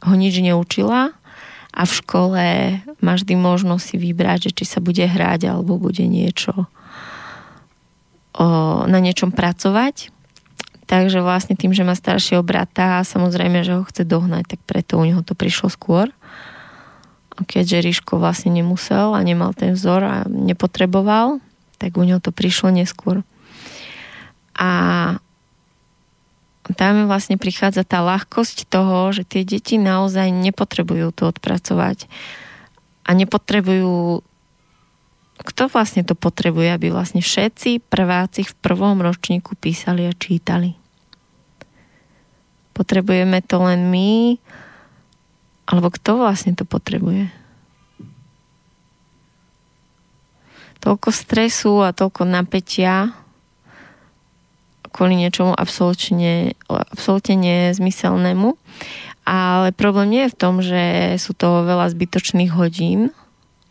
[0.00, 1.18] ho nič neučila,
[1.78, 2.44] a v škole
[2.98, 6.66] má vždy možnosť si vybrať, že či sa bude hrať alebo bude niečo
[8.34, 8.46] o,
[8.90, 10.10] na niečom pracovať.
[10.88, 14.96] Takže vlastne tým, že má staršieho brata a samozrejme, že ho chce dohnať, tak preto
[14.96, 16.08] u neho to prišlo skôr.
[17.36, 21.44] A keďže Ríško vlastne nemusel a nemal ten vzor a nepotreboval,
[21.76, 23.20] tak u neho to prišlo neskôr.
[24.56, 25.20] A
[26.72, 32.08] tam vlastne prichádza tá ľahkosť toho, že tie deti naozaj nepotrebujú to odpracovať.
[33.08, 34.24] A nepotrebujú
[35.38, 40.74] kto vlastne to potrebuje, aby vlastne všetci prváci v prvom ročníku písali a čítali.
[42.74, 44.38] Potrebujeme to len my,
[45.66, 47.30] alebo kto vlastne to potrebuje?
[50.78, 53.10] Toľko stresu a toľko napätia,
[54.94, 58.54] kvôli niečomu absolútne, absolútne nezmyselnému.
[59.28, 63.12] Ale problém nie je v tom, že sú to veľa zbytočných hodín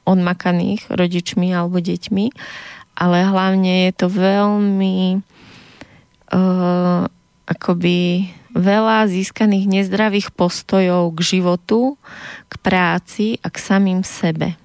[0.08, 2.26] odmakaných rodičmi alebo deťmi,
[2.98, 5.20] ale hlavne je to veľmi
[6.32, 7.04] uh,
[7.46, 12.00] akoby veľa získaných nezdravých postojov k životu,
[12.50, 14.58] k práci a k samým sebe.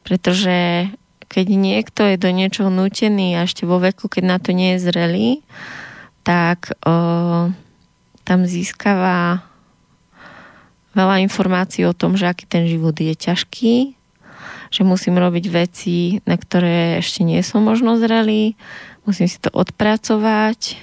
[0.00, 0.88] Pretože
[1.26, 4.88] keď niekto je do niečoho nutený a ešte vo veku, keď na to nie je
[4.88, 5.28] zrelý,
[6.22, 7.50] tak o,
[8.24, 9.44] tam získava
[10.96, 13.95] veľa informácií o tom, že aký ten život je ťažký,
[14.76, 18.60] že musím robiť veci, na ktoré ešte nie som možno zrelý,
[19.08, 20.76] musím si to odpracovať,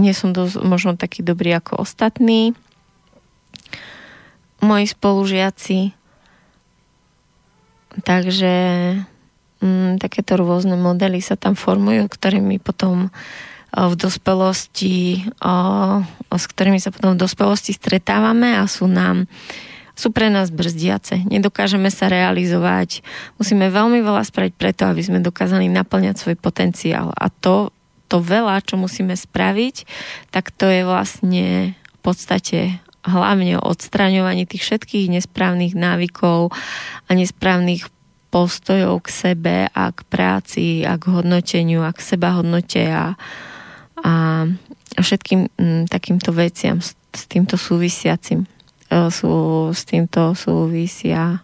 [0.00, 2.56] nie som dosť, možno taký dobrý ako ostatní.
[4.64, 5.92] Moji spolužiaci.
[8.00, 8.54] Takže
[9.60, 13.12] mm, takéto rôzne modely sa tam formujú, ktorými potom
[13.72, 15.28] v dospelosti,
[16.32, 19.28] s ktorými sa potom v dospelosti stretávame a sú nám
[19.92, 21.24] sú pre nás brzdiace.
[21.28, 23.04] Nedokážeme sa realizovať.
[23.36, 27.12] Musíme veľmi veľa spraviť preto, aby sme dokázali naplňať svoj potenciál.
[27.12, 27.70] A to,
[28.08, 29.84] to veľa, čo musíme spraviť,
[30.32, 36.54] tak to je vlastne v podstate hlavne o odstraňovaní tých všetkých nesprávnych návykov
[37.06, 37.90] a nesprávnych
[38.32, 43.12] postojov k sebe a k práci a k hodnoteniu a k seba hodnote a,
[44.00, 44.12] a
[44.96, 48.48] všetkým m, takýmto veciam s, s týmto súvisiacim
[49.08, 51.40] sú s týmto súvisia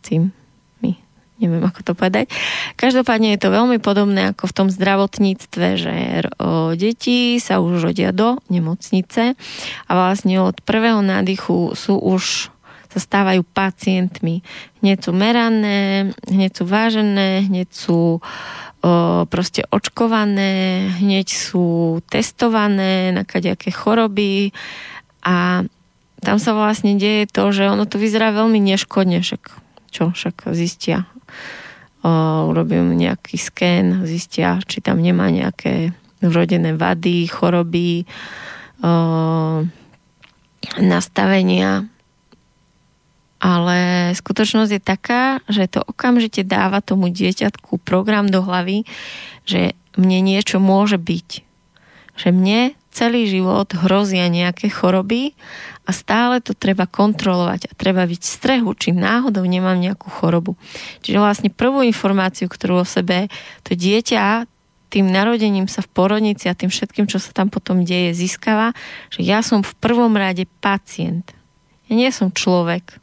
[0.00, 0.32] tým
[0.80, 0.92] my.
[1.38, 2.30] Neviem, ako to povedať.
[2.78, 5.96] Každopádne je to veľmi podobné ako v tom zdravotníctve, že
[6.78, 9.38] deti sa už rodia do nemocnice
[9.86, 12.50] a vlastne od prvého nádychu sú už
[12.92, 14.44] sa stávajú pacientmi.
[14.84, 18.20] Hneď sú merané, hneď sú vážené, hneď sú o,
[19.32, 24.52] proste očkované, hneď sú testované na kadejaké choroby
[25.24, 25.64] a
[26.22, 29.42] tam sa vlastne deje to, že ono to vyzerá veľmi neškodne, však
[29.90, 31.04] čo, však zistia.
[32.02, 38.06] Urobím nejaký sken, zistia, či tam nemá nejaké vrodené vady, choroby,
[38.82, 39.66] o,
[40.78, 41.92] nastavenia
[43.42, 48.86] ale skutočnosť je taká, že to okamžite dáva tomu dieťatku program do hlavy,
[49.42, 51.42] že mne niečo môže byť.
[52.22, 52.60] Že mne
[52.92, 55.32] celý život hrozia nejaké choroby
[55.88, 60.54] a stále to treba kontrolovať a treba byť strehu, či náhodou nemám nejakú chorobu.
[61.00, 63.32] Čiže vlastne prvú informáciu, ktorú o sebe
[63.64, 64.46] to dieťa
[64.92, 68.76] tým narodením sa v porodnici a tým všetkým, čo sa tam potom deje, získava,
[69.08, 71.32] že ja som v prvom rade pacient.
[71.88, 73.00] Ja nie som človek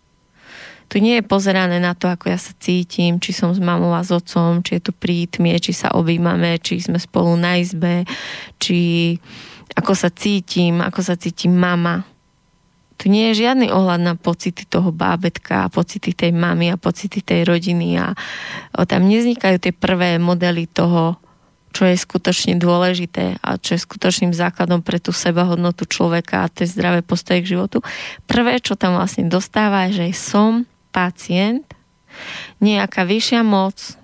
[0.89, 4.01] tu nie je pozerané na to, ako ja sa cítim, či som s mamou a
[4.01, 8.09] s otcom, či je tu prítmie, či sa objímame, či sme spolu na izbe,
[8.57, 9.13] či
[9.75, 12.05] ako sa cítim, ako sa cítim mama.
[12.99, 17.47] Tu nie je žiadny ohľad na pocity toho bábetka, pocity tej mamy a pocity tej
[17.47, 18.11] rodiny a
[18.83, 21.15] tam neznikajú tie prvé modely toho,
[21.71, 26.67] čo je skutočne dôležité a čo je skutočným základom pre tú sebahodnotu človeka a tie
[26.67, 27.85] zdravé postoje k životu.
[28.27, 31.63] Prvé, čo tam vlastne dostáva, je, že som pacient,
[32.59, 33.95] nejaká vyššia moc,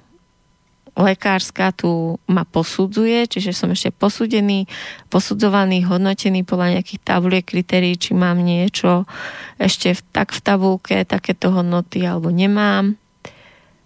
[0.96, 4.66] lekárska tu ma posudzuje, čiže som ešte posúdený,
[5.12, 9.04] posudzovaný, hodnotený podľa nejakých tabuliek kritérií, či mám niečo
[9.60, 12.96] ešte v, tak v tabulke, takéto hodnoty alebo nemám.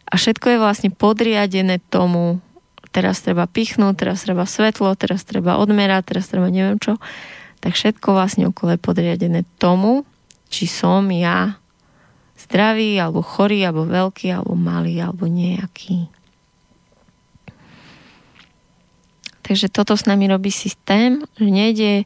[0.10, 2.42] A všetko je vlastne podriadené tomu,
[2.94, 6.98] teraz treba pichnúť, teraz treba svetlo, teraz treba odmerať, teraz treba neviem čo.
[7.60, 10.06] Tak všetko vlastne okolo je podriadené tomu,
[10.50, 11.58] či som ja
[12.40, 16.19] zdravý, alebo chorý, alebo veľký, alebo malý, alebo nejaký.
[19.50, 22.06] Takže toto s nami robí systém, že nejde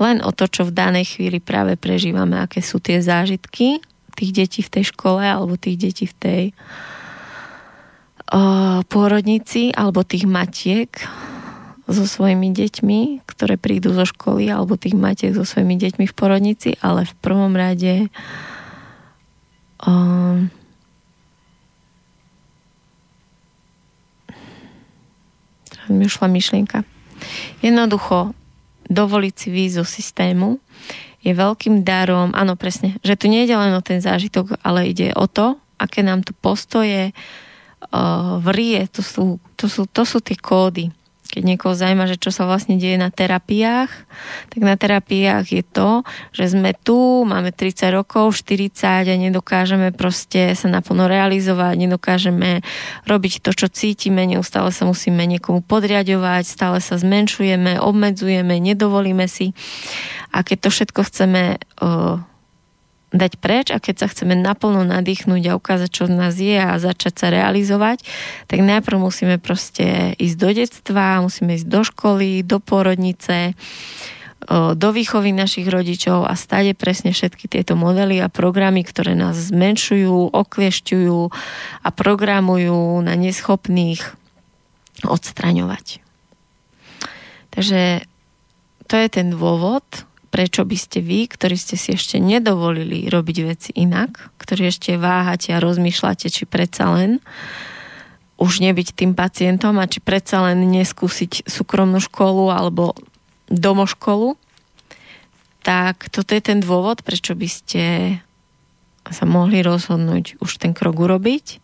[0.00, 3.84] len o to, čo v danej chvíli práve prežívame, aké sú tie zážitky
[4.18, 6.42] tých detí v tej škole alebo tých detí v tej
[8.32, 10.90] o, pôrodnici alebo tých matiek
[11.88, 16.74] so svojimi deťmi, ktoré prídu zo školy alebo tých matiek so svojimi deťmi v porodnici,
[16.82, 18.10] ale v prvom rade
[19.84, 19.92] o,
[25.92, 26.84] mi šla myšlienka.
[27.64, 28.32] Jednoducho,
[28.88, 30.58] dovoliť si výjsť systému
[31.18, 35.10] je veľkým darom, áno presne, že tu nie ide len o ten zážitok, ale ide
[35.18, 40.38] o to, aké nám tu postoje uh, vrie, to sú, to, sú, to sú tie
[40.38, 40.94] kódy
[41.38, 43.94] keď niekoho zaujíma, že čo sa vlastne deje na terapiách,
[44.50, 46.02] tak na terapiách je to,
[46.34, 52.66] že sme tu, máme 30 rokov, 40 a nedokážeme proste sa naplno realizovať, nedokážeme
[53.06, 59.54] robiť to, čo cítime, neustále sa musíme niekomu podriadovať, stále sa zmenšujeme, obmedzujeme, nedovolíme si.
[60.34, 62.18] A keď to všetko chceme uh,
[63.08, 66.76] dať preč a keď sa chceme naplno nadýchnuť a ukázať, čo z nás je a
[66.76, 68.04] začať sa realizovať,
[68.44, 73.56] tak najprv musíme proste ísť do detstva, musíme ísť do školy, do porodnice,
[74.48, 80.30] do výchovy našich rodičov a stade presne všetky tieto modely a programy, ktoré nás zmenšujú,
[80.30, 81.20] okliešťujú
[81.84, 84.00] a programujú na neschopných
[85.04, 86.00] odstraňovať.
[87.50, 88.06] Takže
[88.88, 89.84] to je ten dôvod,
[90.28, 95.56] prečo by ste vy, ktorí ste si ešte nedovolili robiť veci inak, ktorí ešte váhate
[95.56, 97.20] a rozmýšľate, či predsa len
[98.38, 102.94] už nebyť tým pacientom a či predsa len neskúsiť súkromnú školu alebo
[103.50, 104.38] domoškolu,
[105.66, 107.82] tak toto je ten dôvod, prečo by ste
[109.08, 111.58] sa mohli rozhodnúť už ten krok urobiť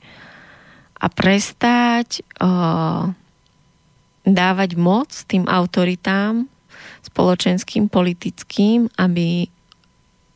[0.99, 3.13] a prestať uh,
[4.25, 6.49] dávať moc tým autoritám,
[7.11, 9.49] spoločenským, politickým, aby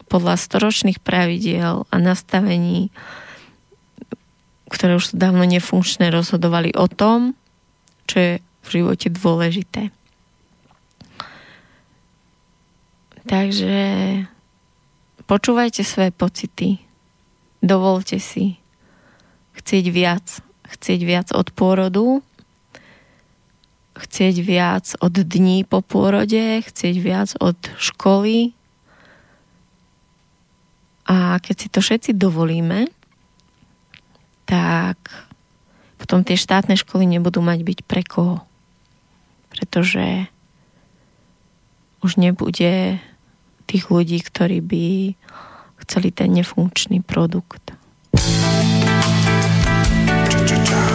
[0.09, 2.89] podľa storočných pravidiel a nastavení,
[4.73, 7.37] ktoré už sú dávno nefunkčné, rozhodovali o tom,
[8.09, 8.33] čo je
[8.64, 9.93] v živote dôležité.
[13.29, 13.77] Takže
[15.29, 16.81] počúvajte svoje pocity,
[17.61, 18.57] dovolte si
[19.61, 20.25] chcieť viac,
[20.64, 22.25] chcieť viac od pôrodu,
[23.99, 28.55] chcieť viac od dní po pôrode, chcieť viac od školy.
[31.09, 32.87] A keď si to všetci dovolíme,
[34.47, 34.97] tak
[35.99, 38.47] potom tie štátne školy nebudú mať byť pre koho.
[39.51, 40.31] Pretože
[42.01, 43.03] už nebude
[43.67, 44.87] tých ľudí, ktorí by
[45.85, 47.75] chceli ten nefunkčný produkt.
[50.49, 50.88] debatuje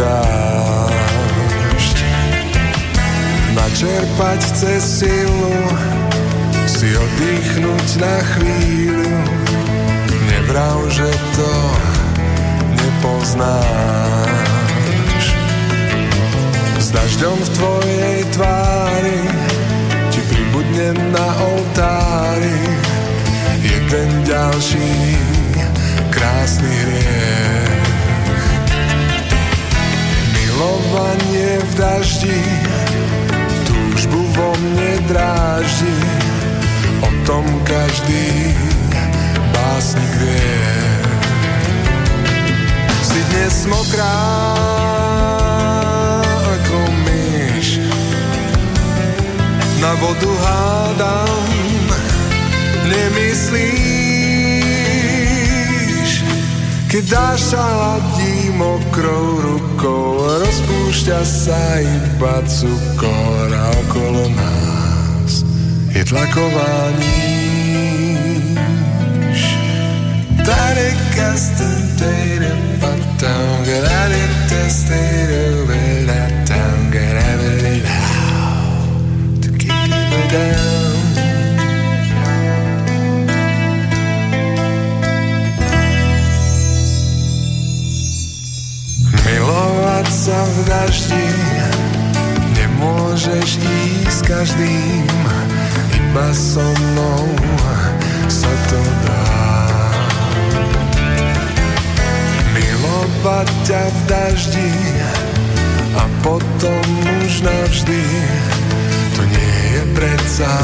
[0.00, 1.98] dážď.
[3.52, 5.56] Načerpať cez silu,
[6.64, 9.12] si oddychnúť na chvíľu,
[10.32, 11.52] nevrav, že to
[12.80, 13.60] nepoznáš.
[16.80, 19.20] S dažďom v tvojej tvári
[20.08, 22.80] ti pribudnem na oltári
[23.90, 25.18] ten ďalší
[26.14, 27.59] krásny hriech.
[30.90, 32.42] Plavanie v daždi
[33.62, 35.94] Túžbu vo mne dráždi.
[37.06, 38.50] O tom každý
[39.54, 40.66] básnik vie.
[43.06, 44.18] Si dnes mokrá
[46.58, 47.86] ako myš.
[49.78, 51.54] Na vodu hádam
[52.90, 53.70] Nemyslíš.
[56.90, 58.29] Keď dáš sa hladí
[58.60, 65.40] mokrou rukou, rozpúšťa sa iba cukor a okolo nás
[65.96, 68.20] je tlaková níž.
[70.44, 76.80] Tady kastentere patam, gradade testere velatam,
[80.22, 80.89] it down.
[90.30, 91.26] Sa v daždi.
[92.54, 95.06] Nemôžeš ísť každým
[95.90, 97.26] Iba so mnou
[98.30, 99.26] sa to dá.
[102.54, 104.70] Milovať ťa v daždi
[105.98, 106.84] A potom
[107.26, 108.02] už navždy
[109.18, 110.54] To nie je predsa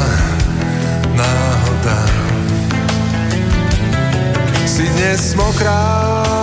[1.11, 1.99] náhoda.
[4.63, 6.36] Si dnes mokrá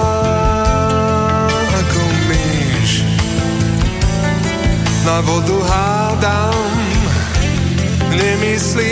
[5.05, 6.57] Na vodu hádam
[8.09, 8.84] Nemyslíš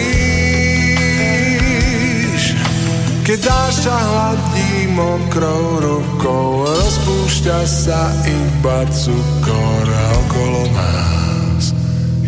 [3.24, 11.72] Keď dáš ťa hladí mokrou rukou Rozpúšťa sa iba cukor A okolo nás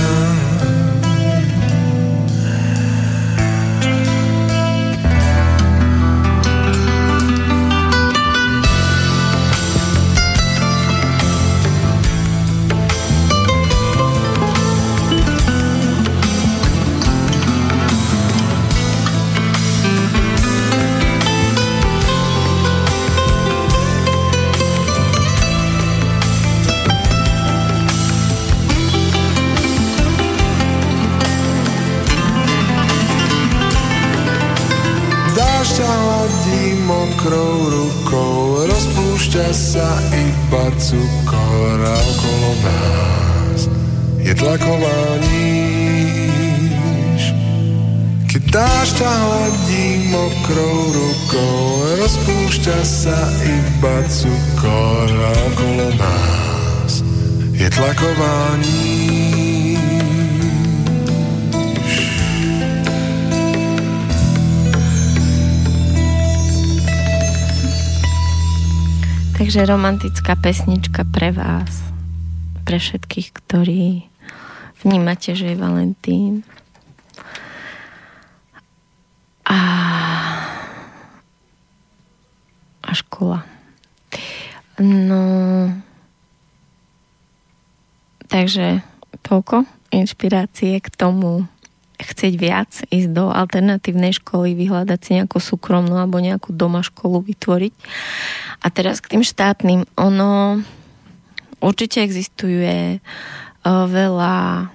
[40.94, 43.62] cukor a okolo nás
[44.22, 47.24] je tlaková níž.
[48.30, 51.62] Keď dáš ťa hladí mokrou rukou,
[51.98, 57.02] rozpúšťa sa iba cukor a okolo nás
[57.58, 59.03] je tlaková níž.
[69.44, 71.84] Takže romantická pesnička pre vás,
[72.64, 74.08] pre všetkých, ktorí
[74.88, 76.48] vnímate, že je Valentín.
[79.44, 79.60] A,
[82.88, 83.44] a škola.
[84.80, 85.28] No,
[88.32, 88.80] takže
[89.28, 91.52] toľko inšpirácie k tomu
[92.04, 97.74] chcieť viac, ísť do alternatívnej školy, vyhľadať si nejakú súkromnú alebo nejakú doma školu vytvoriť.
[98.64, 99.88] A teraz k tým štátnym.
[99.96, 100.62] Ono
[101.64, 104.68] určite existuje uh, veľa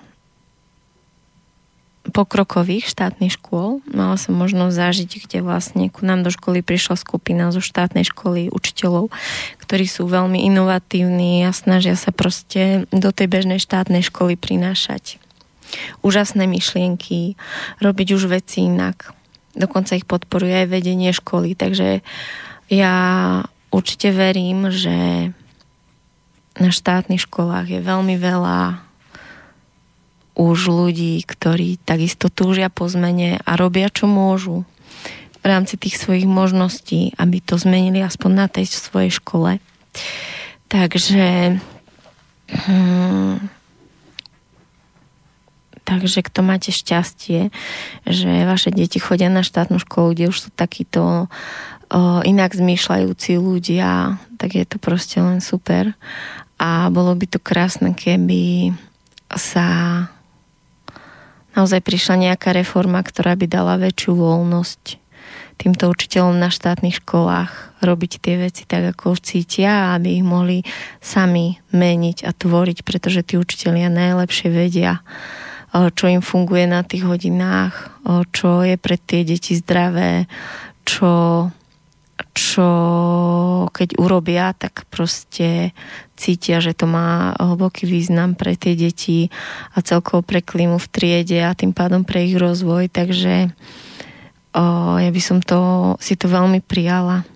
[2.11, 3.85] pokrokových štátnych škôl.
[3.93, 8.49] Mala som možnosť zažiť, kde vlastne ku nám do školy prišla skupina zo štátnej školy
[8.49, 9.13] učiteľov,
[9.61, 15.21] ktorí sú veľmi inovatívni a snažia sa proste do tej bežnej štátnej školy prinášať
[16.03, 17.37] úžasné myšlienky,
[17.83, 19.13] robiť už veci inak.
[19.59, 22.05] Dokonca ich podporuje aj vedenie školy, takže
[22.69, 22.95] ja
[23.73, 25.31] určite verím, že
[26.59, 28.89] na štátnych školách je veľmi veľa
[30.39, 34.63] už ľudí, ktorí takisto túžia po zmene a robia, čo môžu
[35.43, 39.59] v rámci tých svojich možností, aby to zmenili aspoň na tej svojej škole.
[40.71, 41.59] Takže
[42.55, 43.58] hm,
[45.89, 47.49] Takže kto máte šťastie,
[48.05, 54.21] že vaše deti chodia na štátnu školu, kde už sú takíto o, inak zmýšľajúci ľudia,
[54.37, 55.97] tak je to proste len super.
[56.61, 58.77] A bolo by to krásne, keby
[59.33, 59.67] sa
[61.57, 65.01] naozaj prišla nejaká reforma, ktorá by dala väčšiu voľnosť
[65.59, 70.63] týmto učiteľom na štátnych školách robiť tie veci tak, ako cítia, aby ich mohli
[71.03, 75.03] sami meniť a tvoriť, pretože tí učiteľia najlepšie vedia,
[75.73, 77.93] čo im funguje na tých hodinách,
[78.33, 80.25] čo je pre tie deti zdravé,
[80.89, 81.49] čo,
[82.33, 82.69] čo
[83.69, 85.77] keď urobia, tak proste
[86.17, 89.29] cítia, že to má hlboký význam pre tie deti
[89.77, 92.89] a celkovo pre klímu v triede a tým pádom pre ich rozvoj.
[92.89, 93.53] Takže
[94.57, 94.65] o,
[94.97, 97.29] ja by som to, si to veľmi prijala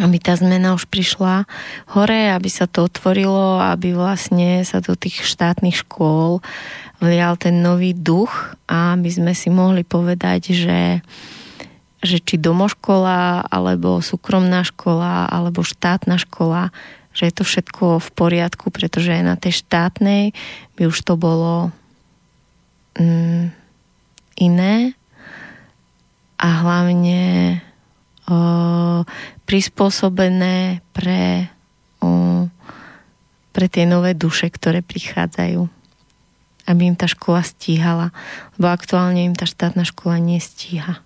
[0.00, 1.44] aby tá zmena už prišla
[1.92, 6.40] hore, aby sa to otvorilo, aby vlastne sa do tých štátnych škôl
[7.02, 11.02] vlial ten nový duch a aby sme si mohli povedať, že,
[11.98, 16.70] že či domoškola, alebo súkromná škola, alebo štátna škola,
[17.10, 20.30] že je to všetko v poriadku, pretože na tej štátnej
[20.78, 21.74] by už to bolo
[22.94, 23.50] mm,
[24.38, 24.94] iné
[26.38, 27.22] a hlavne
[28.30, 28.38] o,
[29.44, 31.50] prispôsobené pre,
[32.00, 32.46] o,
[33.52, 35.81] pre tie nové duše, ktoré prichádzajú.
[36.68, 38.14] Aby im tá škola stíhala.
[38.56, 41.02] Lebo aktuálne im tá štátna škola nestíha.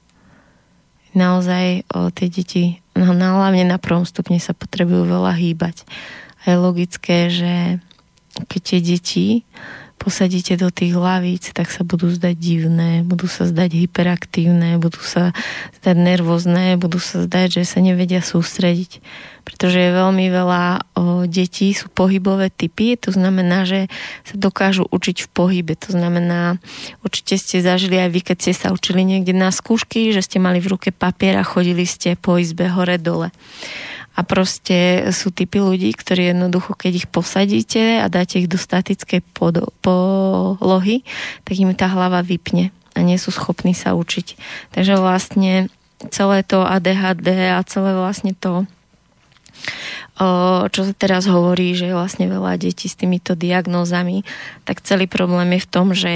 [1.16, 5.88] Naozaj o, tie deti, no, no, hlavne na prvom stupne sa potrebujú veľa hýbať.
[6.44, 7.80] A je logické, že
[8.52, 9.26] keď tie deti
[9.96, 15.34] posadíte do tých hlavíc, tak sa budú zdať divné, budú sa zdať hyperaktívne, budú sa
[15.82, 19.00] zdať nervózne, budú sa zdať, že sa nevedia sústrediť.
[19.42, 20.80] Pretože je veľmi veľa o,
[21.26, 23.86] detí, sú pohybové typy, to znamená, že
[24.26, 25.74] sa dokážu učiť v pohybe.
[25.86, 26.58] To znamená,
[27.06, 30.58] určite ste zažili aj vy, keď ste sa učili niekde na skúšky, že ste mali
[30.58, 33.30] v ruke papier a chodili ste po izbe hore-dole
[34.16, 39.20] a proste sú typy ľudí, ktorí jednoducho, keď ich posadíte a dáte ich do statickej
[39.84, 41.04] polohy,
[41.44, 44.40] tak im tá hlava vypne a nie sú schopní sa učiť.
[44.72, 45.68] Takže vlastne
[46.08, 48.64] celé to ADHD a celé vlastne to
[50.72, 54.24] čo sa teraz hovorí, že je vlastne veľa detí s týmito diagnózami,
[54.64, 56.14] tak celý problém je v tom, že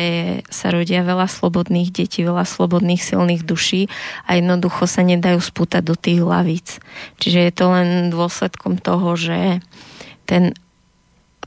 [0.48, 3.92] sa rodia veľa slobodných detí, veľa slobodných silných duší
[4.24, 6.80] a jednoducho sa nedajú spútať do tých hlavíc.
[7.20, 9.60] Čiže je to len dôsledkom toho, že
[10.24, 10.56] ten,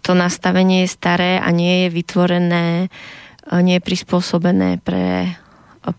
[0.05, 2.93] to nastavenie je staré a nie je vytvorené,
[3.49, 5.41] nie je prispôsobené pre,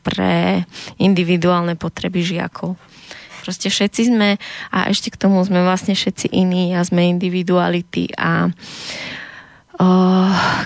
[0.07, 0.63] pre
[1.03, 2.79] individuálne potreby žiakov.
[3.45, 4.41] Proste všetci sme
[4.73, 9.87] a ešte k tomu sme vlastne všetci iní a sme individuality a o,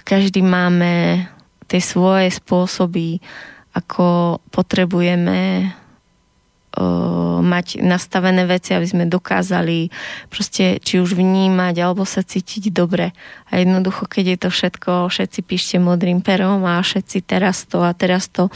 [0.07, 1.27] každý máme
[1.67, 3.19] tie svoje spôsoby,
[3.75, 5.75] ako potrebujeme
[7.43, 9.91] mať nastavené veci, aby sme dokázali
[10.31, 13.11] proste či už vnímať alebo sa cítiť dobre.
[13.51, 17.91] A jednoducho, keď je to všetko, všetci píšte modrým perom a všetci teraz to a
[17.97, 18.53] teraz to,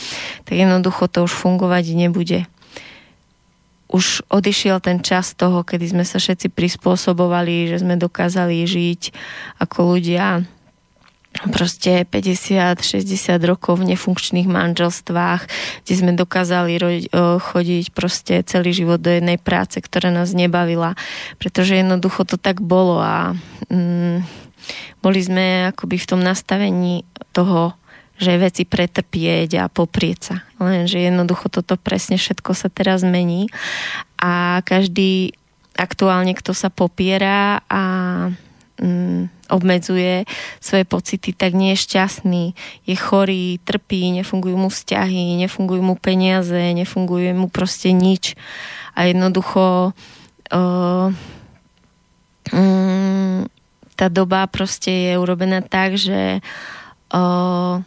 [0.47, 2.47] tak jednoducho to už fungovať nebude
[3.93, 9.13] už odišiel ten čas toho, kedy sme sa všetci prispôsobovali, že sme dokázali žiť
[9.61, 10.49] ako ľudia.
[11.33, 13.09] Proste 50-60
[13.49, 15.49] rokov v nefunkčných manželstvách,
[15.85, 16.77] kde sme dokázali
[17.41, 20.93] chodiť proste celý život do jednej práce, ktorá nás nebavila,
[21.41, 23.33] pretože jednoducho to tak bolo a
[23.73, 24.29] mm,
[25.01, 27.73] boli sme akoby v tom nastavení toho
[28.23, 30.37] že veci pretrpieť a poprieť sa.
[30.63, 33.51] Lenže jednoducho toto presne všetko sa teraz mení
[34.23, 35.35] a každý
[35.75, 37.83] aktuálne, kto sa popiera a
[38.79, 40.25] mm, obmedzuje
[40.63, 42.45] svoje pocity, tak nie je šťastný,
[42.87, 48.39] je chorý, trpí, nefungujú mu vzťahy, nefungujú mu peniaze, nefunguje mu proste nič
[48.95, 49.93] a jednoducho
[50.55, 51.09] uh,
[52.53, 53.39] um,
[53.97, 56.41] tá doba proste je urobená tak, že
[57.13, 57.85] uh,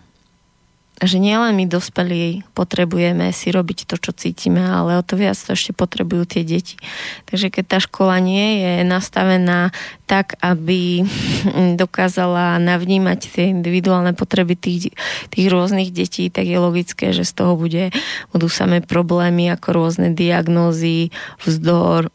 [1.03, 5.51] že nielen my dospelí potrebujeme si robiť to, čo cítime, ale o to viac to
[5.51, 6.79] ešte potrebujú tie deti.
[7.27, 9.75] Takže keď tá škola nie je nastavená
[10.07, 11.03] tak, aby
[11.81, 14.95] dokázala navnímať tie individuálne potreby tých,
[15.35, 17.91] tých rôznych detí, tak je logické, že z toho bude,
[18.31, 21.11] budú samé problémy ako rôzne diagnózy,
[21.43, 22.07] vzdor,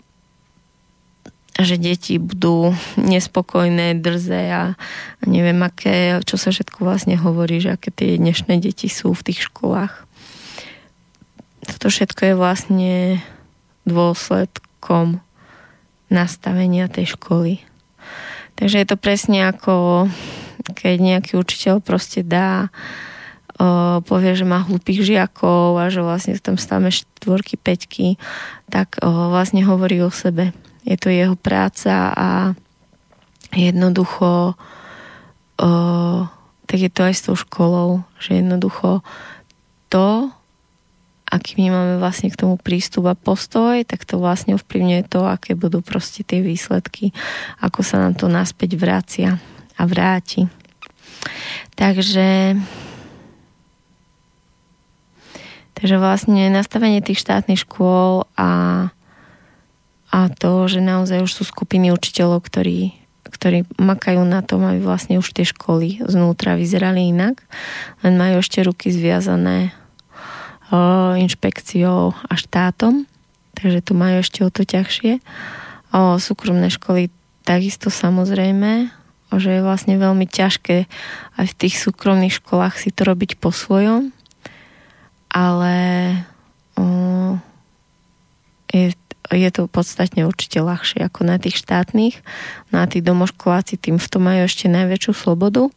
[1.59, 4.79] že deti budú nespokojné, drze a,
[5.27, 9.51] neviem aké, čo sa všetko vlastne hovorí, že aké tie dnešné deti sú v tých
[9.51, 10.07] školách.
[11.67, 12.95] Toto všetko je vlastne
[13.85, 15.21] dôsledkom
[16.09, 17.61] nastavenia tej školy.
[18.57, 20.07] Takže je to presne ako
[20.77, 22.69] keď nejaký učiteľ proste dá
[24.09, 28.17] povie, že má hlupých žiakov a že vlastne tam stáme štvorky, peťky,
[28.73, 32.29] tak vlastne hovorí o sebe je to jeho práca a
[33.53, 34.55] jednoducho
[35.61, 35.71] o,
[36.67, 39.03] tak je to aj s tou školou, že jednoducho
[39.91, 40.31] to,
[41.27, 45.59] aký my máme vlastne k tomu prístup a postoj, tak to vlastne ovplyvňuje to, aké
[45.59, 47.11] budú proste tie výsledky,
[47.59, 49.43] ako sa nám to naspäť vracia
[49.75, 50.47] a vráti.
[51.75, 52.55] Takže
[55.75, 58.49] takže vlastne nastavenie tých štátnych škôl a
[60.11, 62.99] a to, že naozaj už sú skupiny učiteľov, ktorí,
[63.31, 67.39] ktorí makajú na tom, aby vlastne už tie školy znútra vyzerali inak,
[68.03, 69.71] len majú ešte ruky zviazané
[70.75, 73.07] o, inšpekciou a štátom,
[73.55, 75.23] takže tu majú ešte o to ťažšie.
[75.95, 77.15] O, súkromné školy
[77.47, 78.91] takisto samozrejme,
[79.31, 80.91] že je vlastne veľmi ťažké
[81.39, 84.11] aj v tých súkromných školách si to robiť po svojom,
[85.31, 85.79] ale
[86.75, 87.39] o,
[88.75, 88.91] je,
[89.31, 92.19] je to podstatne určite ľahšie ako na tých štátnych.
[92.75, 95.71] Na no tí domoškoláci tým v tom majú ešte najväčšiu slobodu.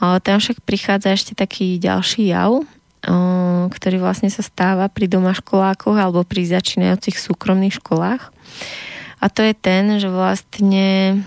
[0.00, 2.64] Ale tam však prichádza ešte taký ďalší jav,
[3.68, 8.32] ktorý vlastne sa stáva pri domaškolákoch alebo pri začínajúcich súkromných školách.
[9.18, 11.20] A to je ten, že vlastne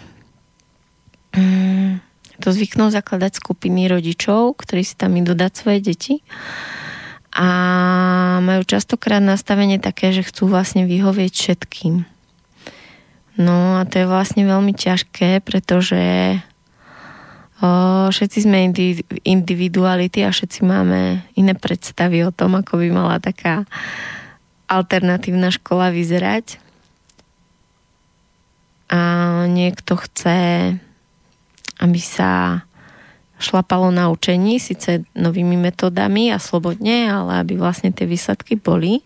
[1.35, 1.99] mm,
[2.39, 6.15] to zvyknú zakladať skupiny rodičov, ktorí si tam idú dať svoje deti
[7.31, 7.47] a
[8.43, 12.03] majú častokrát nastavenie také, že chcú vlastne vyhovieť všetkým.
[13.39, 16.35] No a to je vlastne veľmi ťažké, pretože
[17.63, 23.23] o, všetci sme indi, individuality a všetci máme iné predstavy o tom, ako by mala
[23.23, 23.63] taká
[24.67, 26.59] alternatívna škola vyzerať.
[28.91, 28.99] A
[29.47, 30.75] niekto chce,
[31.79, 32.63] aby sa
[33.41, 39.01] šlapalo na učení, síce novými metodami a slobodne, ale aby vlastne tie výsledky boli.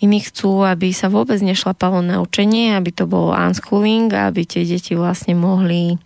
[0.00, 4.96] Iní chcú, aby sa vôbec nešlapalo na učenie, aby to bolo unschooling, aby tie deti
[4.96, 6.00] vlastne mohli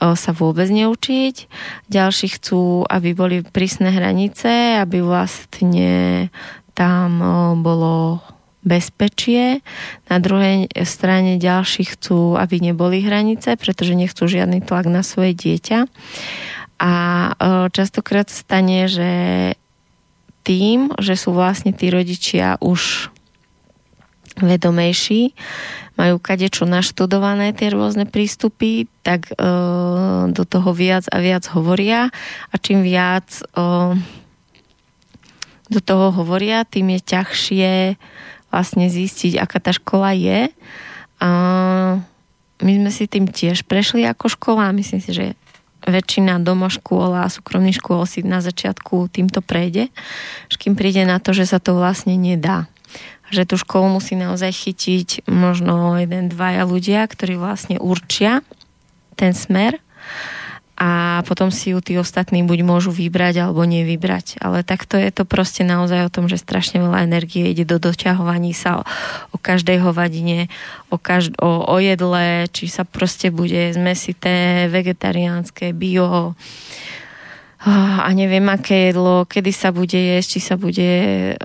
[0.00, 1.44] sa vôbec neučiť.
[1.92, 6.32] Ďalší chcú, aby boli prísne hranice, aby vlastne
[6.72, 7.20] tam
[7.60, 8.24] bolo
[8.60, 9.64] bezpečie.
[10.12, 15.88] Na druhej strane ďalší chcú, aby neboli hranice, pretože nechcú žiadny tlak na svoje dieťa.
[16.80, 17.32] A e,
[17.72, 19.12] častokrát stane, že
[20.44, 23.12] tým, že sú vlastne tí rodičia už
[24.40, 25.36] vedomejší,
[26.00, 29.34] majú kadečo naštudované tie rôzne prístupy, tak e,
[30.32, 32.08] do toho viac a viac hovoria
[32.48, 33.44] a čím viac e,
[35.70, 37.72] do toho hovoria, tým je ťažšie
[38.50, 40.50] vlastne zistiť, aká tá škola je.
[41.22, 41.30] A
[42.60, 44.74] my sme si tým tiež prešli ako škola.
[44.74, 45.26] Myslím si, že
[45.86, 49.88] väčšina škôl a súkromných škôl si na začiatku týmto prejde,
[50.52, 52.68] až kým príde na to, že sa to vlastne nedá.
[53.32, 58.44] Že tú školu musí naozaj chytiť možno jeden, dvaja ľudia, ktorí vlastne určia
[59.16, 59.80] ten smer
[60.80, 64.40] a potom si ju tí ostatní buď môžu vybrať alebo nevybrať.
[64.40, 68.56] Ale takto je to proste naozaj o tom, že strašne veľa energie ide do doťahovaní
[68.56, 68.82] sa o,
[69.28, 70.48] o každej hovadine,
[70.88, 76.32] o, každ- o, o jedle, či sa proste bude zmesité, vegetariánske, bio,
[77.60, 80.88] a neviem, aké jedlo, kedy sa bude jesť, či sa bude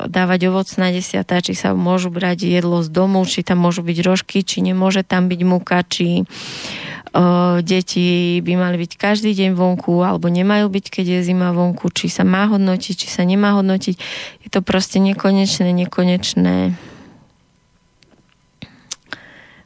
[0.07, 4.39] dávať ovocná desiata, či sa môžu brať jedlo z domu, či tam môžu byť rožky,
[4.47, 6.23] či nemôže tam byť muka, či
[7.61, 12.09] deti by mali byť každý deň vonku alebo nemajú byť, keď je zima vonku, či
[12.09, 13.95] sa má hodnotiť, či sa nemá hodnotiť.
[14.43, 16.75] Je to proste nekonečné, nekonečné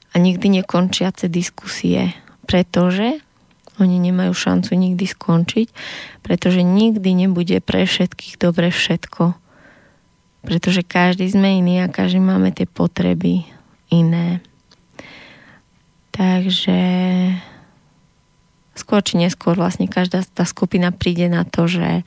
[0.09, 2.17] a nikdy nekončiace diskusie,
[2.49, 3.21] pretože
[3.79, 5.67] oni nemajú šancu nikdy skončiť,
[6.25, 9.37] pretože nikdy nebude pre všetkých dobre všetko.
[10.43, 13.47] Pretože každý sme iný a každý máme tie potreby
[13.91, 14.43] iné.
[16.19, 16.79] Takže
[18.75, 22.03] skôr či neskôr vlastne každá tá skupina príde na to, že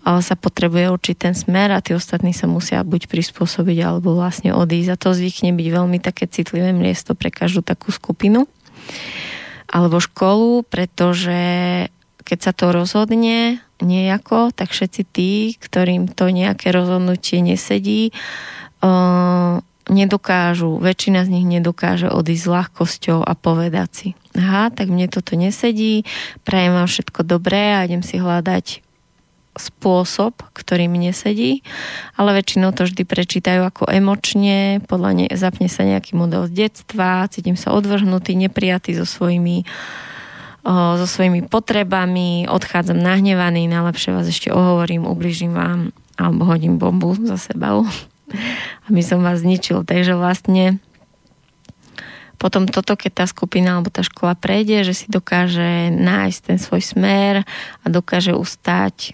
[0.00, 4.90] sa potrebuje určiť ten smer a tí ostatní sa musia buď prispôsobiť alebo vlastne odísť.
[4.92, 8.44] A to zvykne byť veľmi také citlivé miesto pre každú takú skupinu
[9.72, 11.40] alebo školu, pretože
[12.24, 18.12] keď sa to rozhodne nejako, tak všetci tí, ktorým to nejaké rozhodnutie nesedí,
[19.90, 25.34] nedokážu, väčšina z nich nedokáže odísť s ľahkosťou a povedať si, aha, tak mne toto
[25.34, 26.06] nesedí,
[26.46, 28.86] prajem vám všetko dobré a idem si hľadať
[29.58, 31.66] spôsob, ktorý mi nesedí,
[32.14, 37.26] ale väčšinou to vždy prečítajú ako emočne, podľa ne, zapne sa nejaký model z detstva,
[37.28, 39.66] cítim sa odvrhnutý, neprijatý so svojimi
[40.60, 45.88] so svojimi potrebami, odchádzam nahnevaný, najlepšie vás ešte ohovorím, ubližím vám
[46.20, 47.88] alebo hodím bombu za sebou
[48.88, 49.82] aby som vás zničil.
[49.84, 50.78] Takže vlastne
[52.40, 56.80] potom toto, keď tá skupina alebo tá škola prejde, že si dokáže nájsť ten svoj
[56.80, 57.44] smer
[57.84, 59.12] a dokáže ustať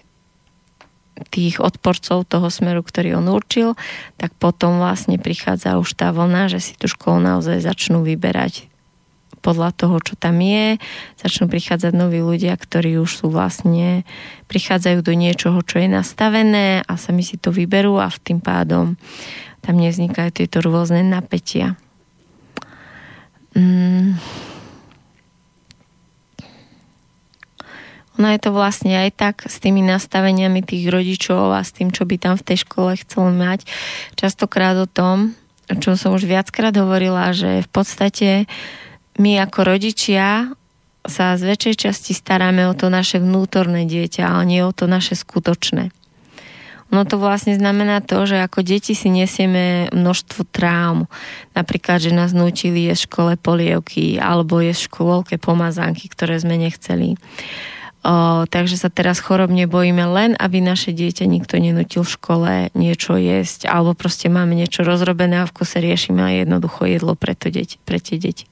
[1.33, 3.73] tých odporcov toho smeru, ktorý on určil,
[4.15, 8.69] tak potom vlastne prichádza už tá vlna, že si tú školu naozaj začnú vyberať
[9.39, 10.81] podľa toho, čo tam je.
[11.21, 14.03] Začnú prichádzať noví ľudia, ktorí už sú vlastne,
[14.51, 18.99] prichádzajú do niečoho, čo je nastavené a sami si to vyberú a v tým pádom
[19.61, 21.75] tam nevznikajú tieto rôzne napätia.
[23.55, 24.15] mm,
[28.17, 32.09] ono je to vlastne aj tak s tými nastaveniami tých rodičov a s tým, čo
[32.09, 33.69] by tam v tej škole chcel mať.
[34.17, 35.37] Častokrát o tom,
[35.69, 38.29] čo som už viackrát hovorila, že v podstate
[39.17, 40.53] my ako rodičia
[41.07, 45.15] sa z väčšej časti staráme o to naše vnútorné dieťa, ale nie o to naše
[45.15, 45.89] skutočné.
[46.87, 51.11] Ono to vlastne znamená to, že ako deti si nesieme množstvo traum.
[51.51, 57.19] Napríklad, že nás nutili jesť v škole polievky alebo v škôlke pomazánky, ktoré sme nechceli.
[58.07, 63.19] O, takže sa teraz chorobne bojíme len, aby naše dieťa nikto nenutil v škole niečo
[63.19, 67.51] jesť, alebo proste máme niečo rozrobené a v kuse riešime a jednoducho jedlo pre, to
[67.51, 68.47] deti, pre tie deti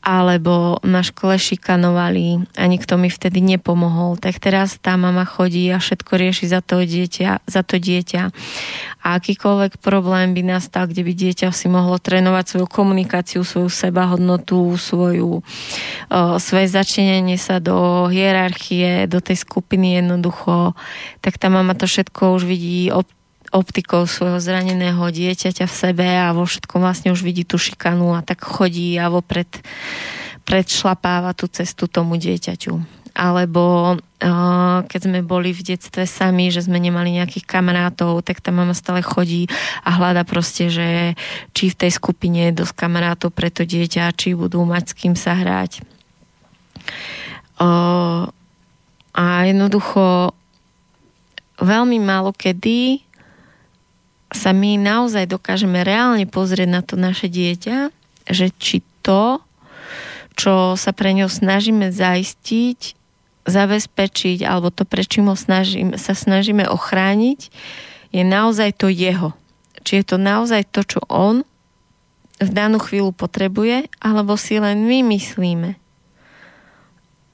[0.00, 4.16] alebo na škole šikanovali a nikto mi vtedy nepomohol.
[4.16, 7.44] Tak teraz tá mama chodí a všetko rieši za to dieťa.
[7.44, 8.32] Za to dieťa.
[9.04, 14.76] A akýkoľvek problém by nastal, kde by dieťa si mohlo trénovať svoju komunikáciu, svoju sebahodnotu,
[14.80, 15.44] svoju,
[16.40, 20.72] svoje začlenenie sa do hierarchie, do tej skupiny jednoducho,
[21.20, 22.88] tak tá mama to všetko už vidí
[23.50, 28.22] optikou svojho zraneného dieťaťa v sebe a vo všetkom vlastne už vidí tú šikanu a
[28.22, 29.50] tak chodí a vopred
[30.46, 33.02] predšlapáva tú cestu tomu dieťaťu.
[33.10, 38.54] Alebo uh, keď sme boli v detstve sami, že sme nemali nejakých kamarátov, tak tá
[38.54, 39.50] mama stále chodí
[39.82, 41.18] a hľada proste, že
[41.50, 45.14] či v tej skupine je dosť kamarátov pre to dieťa, či budú mať s kým
[45.18, 45.82] sa hrať.
[47.58, 48.30] Uh,
[49.10, 50.32] a jednoducho
[51.60, 53.09] veľmi málo kedy
[54.30, 57.90] sa my naozaj dokážeme reálne pozrieť na to naše dieťa,
[58.30, 59.42] že či to,
[60.38, 62.96] čo sa pre ňo snažíme zaistiť,
[63.44, 67.50] zabezpečiť, alebo to, pre ho snažím, sa snažíme ochrániť,
[68.14, 69.34] je naozaj to jeho.
[69.82, 71.42] Či je to naozaj to, čo on
[72.40, 75.76] v danú chvíľu potrebuje, alebo si len my myslíme.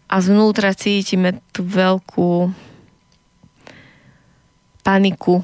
[0.07, 2.51] A zvnútra cítime tú veľkú
[4.87, 5.43] paniku,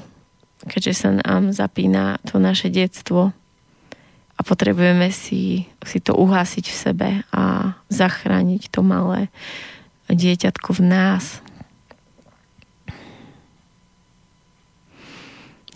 [0.67, 3.35] keďže sa nám zapína to naše detstvo
[4.33, 9.29] a potrebujeme si, si to uhásiť v sebe a zachrániť to malé
[10.09, 11.25] dieťatko v nás.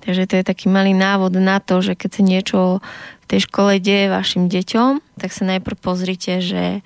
[0.07, 2.59] Takže to je taký malý návod na to, že keď sa niečo
[3.23, 6.79] v tej škole deje vašim deťom, tak sa najprv pozrite, že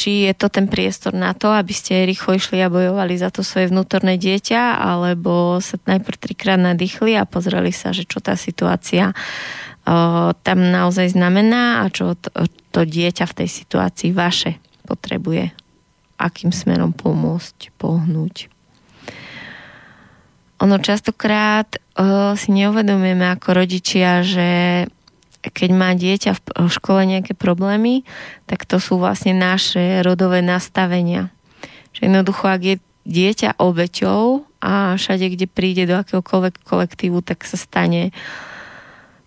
[0.00, 3.44] či je to ten priestor na to, aby ste rýchlo išli a bojovali za to
[3.44, 9.12] svoje vnútorné dieťa, alebo sa najprv trikrát nadýchli a pozreli sa, že čo tá situácia
[9.84, 12.32] o, tam naozaj znamená a čo to,
[12.72, 14.56] to dieťa v tej situácii vaše
[14.88, 15.52] potrebuje.
[16.16, 18.48] Akým smerom pomôcť, pohnúť.
[20.64, 24.48] Ono častokrát o, si neuvedomujeme ako rodičia, že
[25.40, 28.04] keď má dieťa v škole nejaké problémy,
[28.44, 31.32] tak to sú vlastne naše rodové nastavenia.
[31.96, 32.76] Že jednoducho, ak je
[33.08, 38.12] dieťa obeťou a všade, kde príde do akéhokoľvek kolektívu, tak sa stane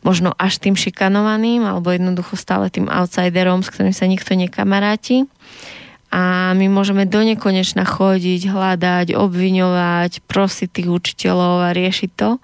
[0.05, 5.25] možno až tým šikanovaným alebo jednoducho stále tým outsiderom, s ktorým sa nikto nekamaráti.
[6.13, 12.37] A my môžeme do nekonečna chodiť, hľadať, obviňovať, prosiť tých učiteľov a riešiť to.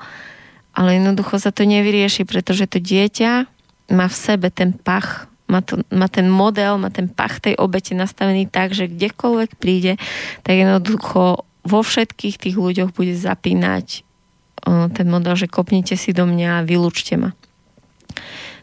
[0.73, 3.58] Ale jednoducho sa to nevyrieši, pretože to dieťa
[3.89, 7.97] má v sebe ten pach, má, to, má ten model, má ten pach tej obete
[7.97, 9.97] nastavený tak, že kdekoľvek príde,
[10.45, 14.05] tak jednoducho vo všetkých tých ľuďoch bude zapínať
[14.93, 17.31] ten model, že kopnite si do mňa a vylúčte ma.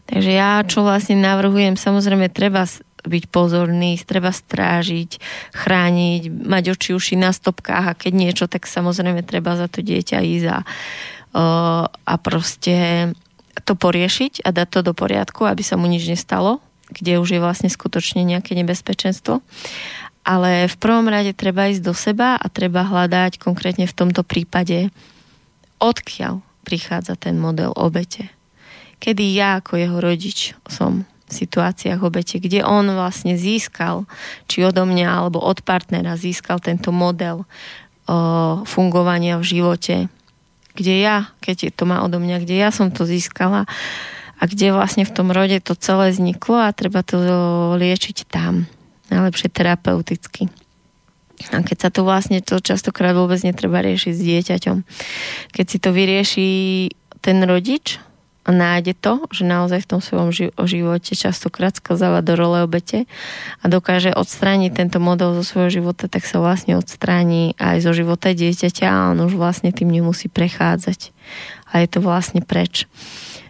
[0.07, 2.63] Takže ja, čo vlastne navrhujem, samozrejme treba
[3.07, 5.19] byť pozorný, treba strážiť,
[5.55, 10.19] chrániť, mať oči uši na stopkách a keď niečo, tak samozrejme treba za to dieťa
[10.23, 10.59] ísť a,
[11.91, 13.09] a proste
[13.67, 17.43] to poriešiť a dať to do poriadku, aby sa mu nič nestalo, kde už je
[17.43, 19.43] vlastne skutočne nejaké nebezpečenstvo.
[20.27, 24.91] Ale v prvom rade treba ísť do seba a treba hľadať konkrétne v tomto prípade,
[25.79, 28.31] odkiaľ prichádza ten model obete.
[28.99, 34.07] Kedy ja ako jeho rodič som v situáciách obete, kde on vlastne získal,
[34.47, 37.47] či odo mňa alebo od partnera získal tento model o,
[38.63, 39.95] fungovania v živote,
[40.77, 43.65] kde ja, keď to má odo mňa, kde ja som to získala
[44.37, 47.17] a kde vlastne v tom rode to celé vzniklo a treba to
[47.81, 48.69] liečiť tam.
[49.09, 50.53] Najlepšie terapeuticky.
[51.53, 54.77] A keď sa to vlastne to častokrát vôbec netreba riešiť s dieťaťom.
[55.53, 56.49] Keď si to vyrieši
[57.21, 57.97] ten rodič,
[58.51, 63.03] nájde to, že naozaj v tom svojom živote častokrát sklzáva do role obete
[63.59, 68.31] a dokáže odstrániť tento model zo svojho života, tak sa vlastne odstráni aj zo života
[68.31, 71.11] dieťaťa a on už vlastne tým nemusí prechádzať.
[71.75, 72.87] A je to vlastne preč.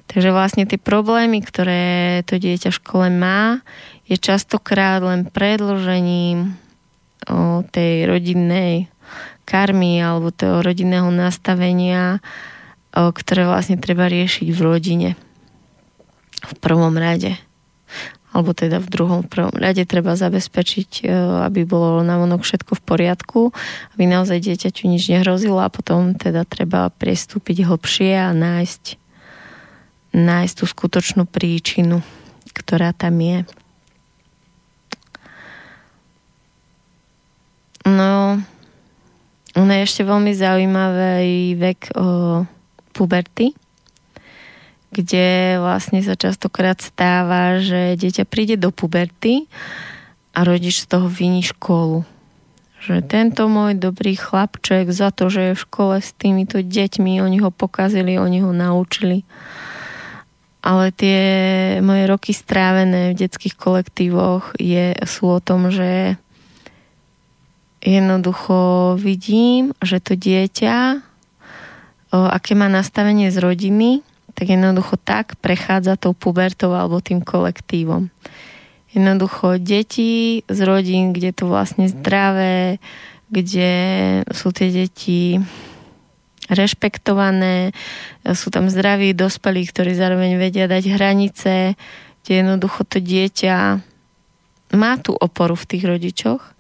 [0.08, 3.62] Takže vlastne tie problémy, ktoré to dieťa v škole má,
[4.08, 6.56] je častokrát len predložením
[7.28, 8.88] o, tej rodinnej
[9.44, 12.24] karmy alebo toho rodinného nastavenia,
[13.14, 15.10] ktoré vlastne treba riešiť v rodine.
[16.42, 17.38] V prvom rade.
[18.36, 22.86] Alebo teda v druhom, v prvom rade treba zabezpečiť, o, aby bolo navonok všetko v
[22.86, 23.42] poriadku,
[23.98, 28.84] aby naozaj dieťaťu nič nehrozilo a potom teda treba prestúpiť hlbšie a nájsť,
[30.14, 32.06] nájsť tú skutočnú príčinu,
[32.54, 33.40] ktorá tam je.
[37.88, 38.44] No,
[39.56, 42.44] ono je ešte veľmi zaujímavý vek o,
[42.98, 43.54] puberty,
[44.90, 49.46] kde vlastne sa častokrát stáva, že dieťa príde do puberty
[50.34, 52.02] a rodič z toho viní školu.
[52.82, 57.38] Že tento môj dobrý chlapček za to, že je v škole s týmito deťmi, oni
[57.46, 59.22] ho pokazili, oni ho naučili.
[60.66, 61.20] Ale tie
[61.86, 66.18] moje roky strávené v detských kolektívoch je, sú o tom, že
[67.82, 71.07] jednoducho vidím, že to dieťa,
[72.26, 74.02] aké má nastavenie z rodiny,
[74.34, 78.10] tak jednoducho tak prechádza tou pubertou alebo tým kolektívom.
[78.98, 82.82] Jednoducho deti z rodín, kde to vlastne zdravé,
[83.30, 83.72] kde
[84.34, 85.38] sú tie deti
[86.48, 87.76] rešpektované,
[88.24, 91.54] sú tam zdraví dospelí, ktorí zároveň vedia dať hranice,
[92.24, 93.84] kde jednoducho to dieťa
[94.80, 96.56] má tú oporu v tých rodičoch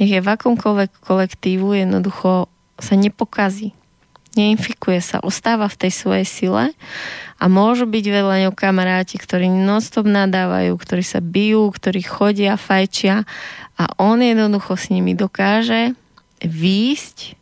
[0.00, 2.48] nech je v akomkoľvek kolektívu, jednoducho
[2.80, 3.76] sa nepokazí.
[4.38, 6.64] Neinfikuje sa, ostáva v tej svojej sile
[7.40, 13.26] a môžu byť vedľa ňou kamaráti, ktorí non-stop nadávajú, ktorí sa bijú, ktorí chodia, fajčia
[13.74, 15.98] a on jednoducho s nimi dokáže
[16.46, 17.34] výjsť,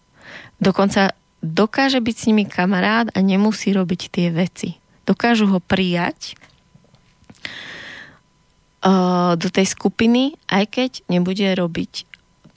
[0.65, 1.13] dokonca
[1.45, 4.81] dokáže byť s nimi kamarát a nemusí robiť tie veci.
[5.05, 6.41] Dokážu ho prijať
[8.87, 12.07] uh, do tej skupiny, aj keď nebude robiť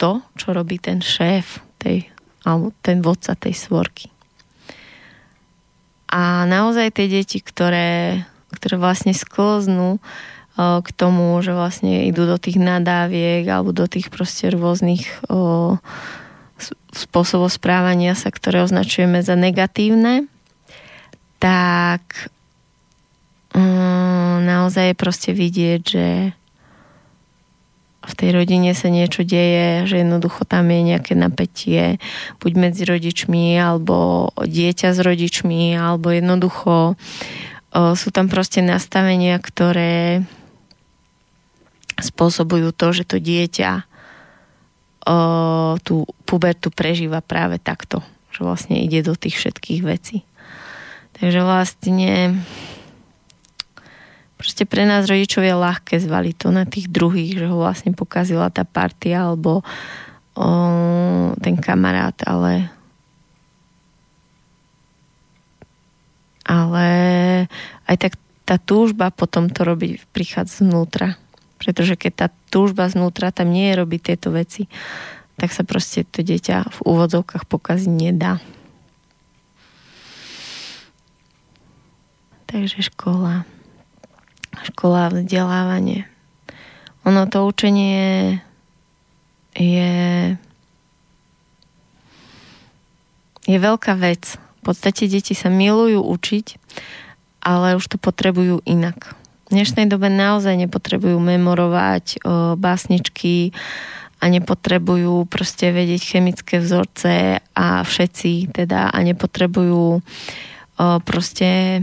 [0.02, 2.10] to, čo robí ten šéf tej,
[2.42, 4.10] alebo ten vodca tej svorky.
[6.12, 10.04] A naozaj tie deti, ktoré, ktoré vlastne sklznú
[10.60, 15.08] k tomu, že vlastne idú do tých nadáviek alebo do tých proste rôznych
[16.92, 20.28] spôsobov správania sa, ktoré označujeme za negatívne,
[21.40, 22.30] tak
[23.56, 26.08] um, naozaj je proste vidieť, že
[28.02, 32.02] v tej rodine sa niečo deje, že jednoducho tam je nejaké napätie,
[32.42, 36.96] buď medzi rodičmi, alebo dieťa s rodičmi, alebo jednoducho o,
[37.94, 40.26] sú tam proste nastavenia, ktoré
[42.02, 43.86] spôsobujú to, že to dieťa
[45.06, 45.18] o,
[45.86, 48.02] tú pubertu prežíva práve takto,
[48.34, 50.26] že vlastne ide do tých všetkých vecí.
[51.22, 52.42] Takže vlastne
[54.42, 58.50] proste pre nás rodičov je ľahké zvaliť to na tých druhých, že ho vlastne pokazila
[58.50, 59.62] tá partia alebo
[60.34, 60.48] o,
[61.38, 62.74] ten kamarát, ale
[66.42, 66.88] ale
[67.86, 71.22] aj tak tá túžba potom to robiť prichádza znútra.
[71.62, 74.66] Pretože keď tá túžba znútra tam nie je robiť tieto veci,
[75.38, 78.42] tak sa proste to dieťa v úvodzovkách pokaziť nedá.
[82.50, 83.61] Takže škola
[84.56, 86.08] škola, vzdelávanie.
[87.08, 88.40] Ono to učenie
[89.58, 90.38] je,
[93.50, 94.38] je veľká vec.
[94.62, 96.46] V podstate deti sa milujú učiť,
[97.42, 99.18] ale už to potrebujú inak.
[99.50, 103.52] V dnešnej dobe naozaj nepotrebujú memorovať o, básničky
[104.22, 110.02] a nepotrebujú proste vedieť chemické vzorce a všetci teda a nepotrebujú o,
[111.02, 111.82] proste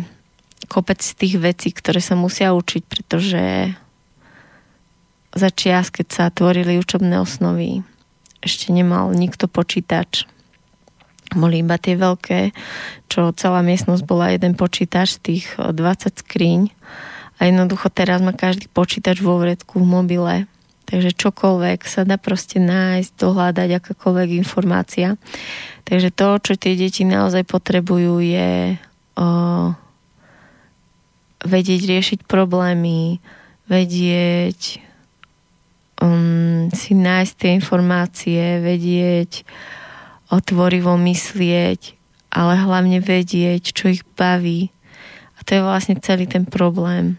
[0.68, 3.72] kopec tých vecí, ktoré sa musia učiť, pretože
[5.32, 7.82] za čias, keď sa tvorili učebné osnovy,
[8.44, 10.28] ešte nemal nikto počítač.
[11.36, 12.56] Boli iba tie veľké,
[13.12, 16.72] čo celá miestnosť bola jeden počítač, tých 20 skriň.
[17.38, 20.36] A jednoducho teraz má každý počítač vo vredku v mobile.
[20.88, 25.20] Takže čokoľvek sa dá proste nájsť, dohľadať, akákoľvek informácia.
[25.84, 28.80] Takže to, čo tie deti naozaj potrebujú, je
[29.20, 29.26] o,
[31.44, 33.22] vedieť riešiť problémy,
[33.70, 34.82] vedieť
[36.02, 39.46] um, si nájsť tie informácie, vedieť
[40.28, 41.96] otvorivo myslieť,
[42.28, 44.68] ale hlavne vedieť, čo ich baví.
[45.38, 47.16] A to je vlastne celý ten problém.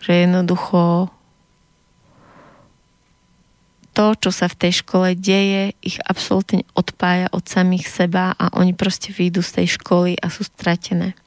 [0.00, 1.12] Že jednoducho
[3.98, 8.70] to, čo sa v tej škole deje, ich absolútne odpája od samých seba a oni
[8.70, 11.18] proste výjdu z tej školy a sú stratené.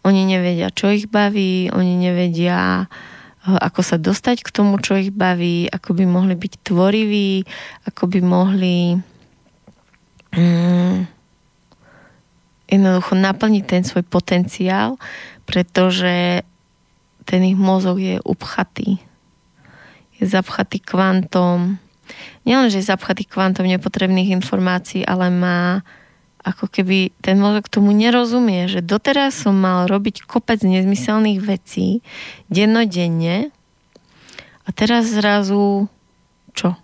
[0.00, 5.12] Oni nevedia, čo ich baví, oni nevedia, eh, ako sa dostať k tomu, čo ich
[5.12, 7.44] baví, ako by mohli byť tvoriví,
[7.84, 8.96] ako by mohli
[10.32, 11.20] mm,
[12.70, 14.96] jednoducho naplniť ten svoj potenciál,
[15.44, 16.46] pretože
[17.26, 19.02] ten ich mozog je upchatý.
[20.16, 21.76] Je zapchatý kvantom.
[22.42, 25.84] Nielen, že je zapchatý kvantom nepotrebných informácií, ale má
[26.40, 32.00] ako keby ten mozog tomu nerozumie, že doteraz som mal robiť kopec nezmyselných vecí
[32.48, 33.52] dennodenne
[34.64, 35.88] a teraz zrazu
[36.56, 36.74] čo?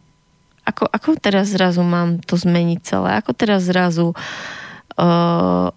[0.67, 3.23] Ako, ako teraz zrazu mám to zmeniť celé?
[3.23, 4.13] Ako teraz zrazu
[4.99, 5.71] uh,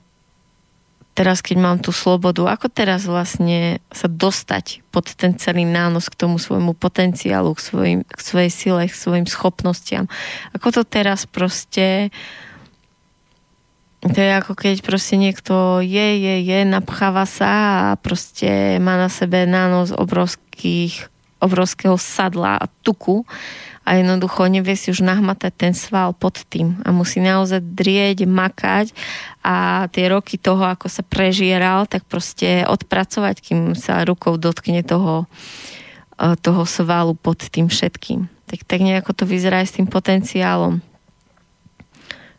[1.20, 6.16] teraz, keď mám tú slobodu, ako teraz vlastne sa dostať pod ten celý nános k
[6.16, 10.08] tomu svojmu potenciálu, k, svojim, k svojej sile, k svojim schopnostiam.
[10.56, 12.08] Ako to teraz proste
[14.00, 19.12] to je ako keď proste niekto je, je, je, napcháva sa a proste má na
[19.12, 21.12] sebe nános obrovských,
[21.44, 23.28] obrovského sadla a tuku
[23.84, 28.96] a jednoducho nevie si už nahmatať ten sval pod tým a musí naozaj drieť, makať
[29.44, 35.28] a tie roky toho, ako sa prežieral, tak proste odpracovať, kým sa rukou dotkne toho,
[36.16, 38.32] e, toho svalu pod tým všetkým.
[38.48, 40.80] Tak, tak nejako to vyzerá aj s tým potenciálom.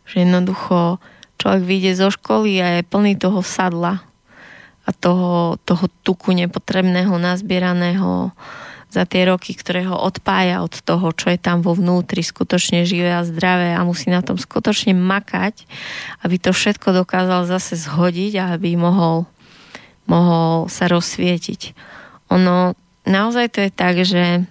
[0.07, 1.03] Že jednoducho
[1.41, 4.05] človek vyjde zo školy a je plný toho sadla
[4.85, 8.29] a toho, toho tuku nepotrebného, nazbieraného,
[8.91, 13.15] za tie roky, ktoré ho odpája od toho, čo je tam vo vnútri skutočne živé
[13.15, 15.63] a zdravé a musí na tom skutočne makať,
[16.27, 19.23] aby to všetko dokázal zase zhodiť a aby mohol,
[20.11, 21.71] mohol sa rozsvietiť.
[22.35, 22.75] Ono,
[23.07, 24.43] naozaj to je tak, že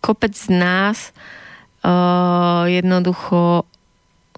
[0.00, 1.12] kopec z nás
[1.84, 3.68] uh, jednoducho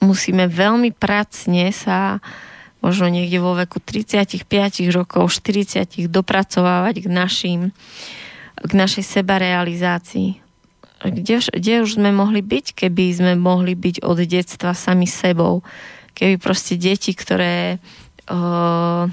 [0.04, 2.20] musíme veľmi pracne sa
[2.84, 4.44] možno niekde vo veku 35
[4.92, 7.60] rokov, 40 dopracovávať k našim
[8.54, 10.38] k našej sebarealizácii.
[11.04, 15.60] Kde, kde už sme mohli byť, keby sme mohli byť od detstva sami sebou.
[16.16, 17.82] Keby proste deti, ktoré
[18.30, 19.04] uh,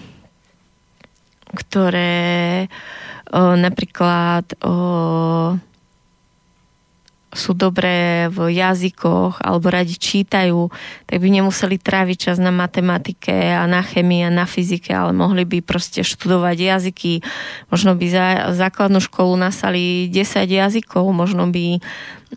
[1.51, 5.59] ktoré uh, napríklad uh,
[7.31, 10.67] sú dobré v jazykoch alebo radi čítajú,
[11.07, 15.47] tak by nemuseli tráviť čas na matematike a na chemii a na fyzike, ale mohli
[15.47, 17.23] by proste študovať jazyky.
[17.71, 21.79] Možno by za základnú školu nasali 10 jazykov, možno by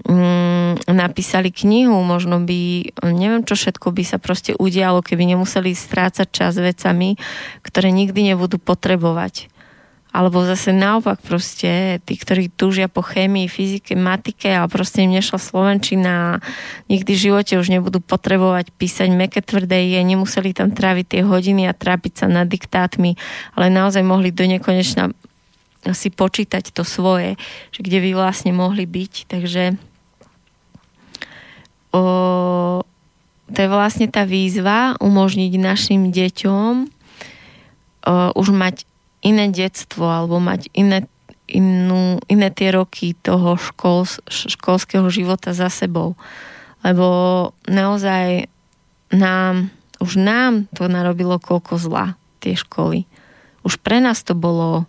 [0.07, 6.29] mm, napísali knihu, možno by, neviem čo všetko by sa proste udialo, keby nemuseli strácať
[6.31, 7.19] čas vecami,
[7.67, 9.54] ktoré nikdy nebudú potrebovať.
[10.15, 15.43] Alebo zase naopak proste, tí, ktorí túžia po chémii, fyzike, matike a proste im nešla
[15.43, 16.41] Slovenčina a
[16.87, 21.67] nikdy v živote už nebudú potrebovať písať meké tvrdé je, nemuseli tam tráviť tie hodiny
[21.67, 23.19] a trápiť sa nad diktátmi,
[23.59, 25.11] ale naozaj mohli do nekonečna
[25.93, 27.37] si počítať to svoje,
[27.75, 29.29] že kde by vlastne mohli byť.
[29.29, 29.77] Takže
[31.93, 32.03] o,
[33.53, 36.89] to je vlastne tá výzva umožniť našim deťom o,
[38.39, 38.89] už mať
[39.25, 41.09] iné detstvo alebo mať iné,
[41.49, 46.15] inú, iné tie roky toho škol, školského života za sebou.
[46.85, 48.53] Lebo naozaj
[49.09, 53.09] nám, už nám to narobilo koľko zla, tie školy.
[53.65, 54.85] Už pre nás to bolo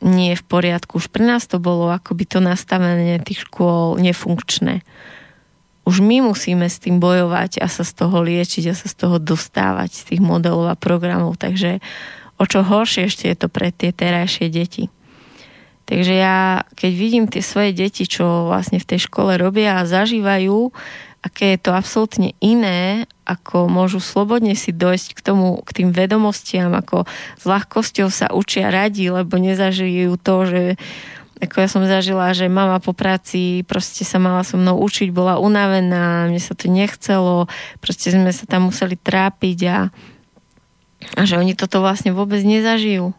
[0.00, 1.02] nie v poriadku.
[1.02, 4.86] Už pre nás to bolo akoby to nastavenie tých škôl nefunkčné.
[5.84, 9.16] Už my musíme s tým bojovať a sa z toho liečiť a sa z toho
[9.18, 11.34] dostávať, z tých modelov a programov.
[11.36, 11.82] Takže
[12.40, 14.88] o čo horšie ešte je to pre tie terajšie deti.
[15.84, 20.72] Takže ja, keď vidím tie svoje deti, čo vlastne v tej škole robia a zažívajú,
[21.20, 26.72] aké je to absolútne iné, ako môžu slobodne si dojsť k tomu, k tým vedomostiam,
[26.72, 27.04] ako
[27.36, 30.62] s ľahkosťou sa učia radi, lebo nezažijú to, že
[31.40, 35.40] ako ja som zažila, že mama po práci proste sa mala so mnou učiť, bola
[35.40, 37.48] unavená, mne sa to nechcelo,
[37.80, 39.76] proste sme sa tam museli trápiť a
[41.16, 43.16] a že oni toto vlastne vôbec nezažijú.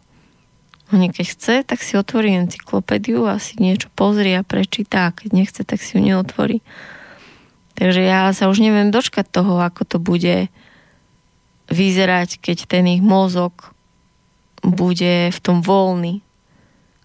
[0.92, 5.28] Oni keď chce, tak si otvorí encyklopédiu a si niečo pozrie a prečíta a keď
[5.32, 6.60] nechce, tak si ju neotvorí.
[7.80, 10.52] Takže ja sa už neviem dočkať toho, ako to bude
[11.72, 13.72] vyzerať, keď ten ich mozog
[14.60, 16.20] bude v tom voľný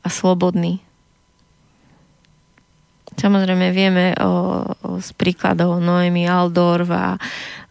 [0.04, 0.84] a slobodný.
[3.18, 4.32] Samozrejme vieme o, o,
[5.02, 7.18] z príkladov Noemi Aldorf a,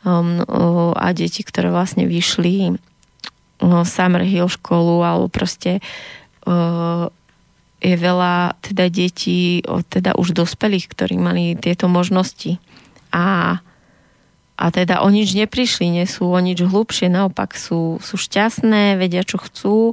[0.03, 2.75] o, a deti, ktoré vlastne vyšli
[3.63, 5.85] no, Summerhill školu alebo proste
[6.49, 7.09] uh,
[7.81, 9.61] je veľa teda detí,
[9.93, 12.57] teda už dospelých, ktorí mali tieto možnosti.
[13.13, 13.59] A
[14.57, 19.21] a teda o nič neprišli, nie sú o nič hlubšie, naopak sú, sú šťastné, vedia,
[19.21, 19.93] čo chcú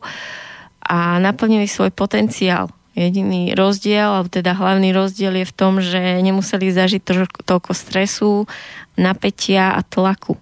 [0.80, 2.72] a naplnili svoj potenciál.
[2.96, 8.48] Jediný rozdiel, alebo teda hlavný rozdiel je v tom, že nemuseli zažiť to, toľko stresu,
[8.96, 10.40] napätia a tlaku.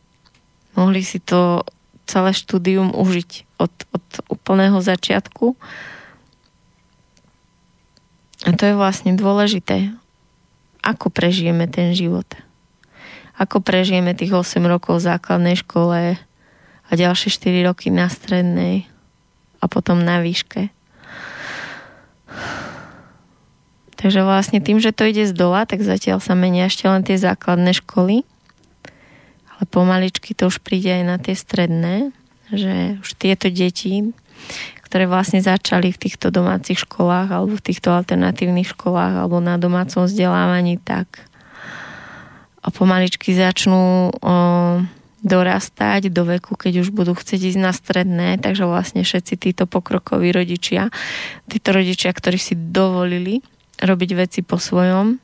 [0.78, 1.66] Mohli si to
[2.06, 5.56] celé štúdium užiť od, od úplného začiatku.
[8.42, 9.94] A to je vlastne dôležité.
[10.82, 12.26] Ako prežijeme ten život?
[13.38, 16.18] Ako prežijeme tých 8 rokov v základnej škole
[16.86, 18.90] a ďalšie 4 roky na strednej
[19.62, 20.74] a potom na výške?
[24.02, 27.22] Takže vlastne tým, že to ide z dola, tak zatiaľ sa menia ešte len tie
[27.22, 28.26] základné školy.
[29.62, 32.10] Ale pomaličky to už príde aj na tie stredné,
[32.50, 34.10] že už tieto deti,
[34.90, 40.10] ktoré vlastne začali v týchto domácich školách alebo v týchto alternatívnych školách alebo na domácom
[40.10, 41.30] vzdelávaní, tak
[42.74, 44.36] pomaličky začnú o,
[45.22, 50.34] dorastať do veku, keď už budú chcieť ísť na stredné, takže vlastne všetci títo pokrokoví
[50.34, 50.90] rodičia,
[51.46, 53.46] títo rodičia, ktorí si dovolili
[53.78, 55.22] robiť veci po svojom,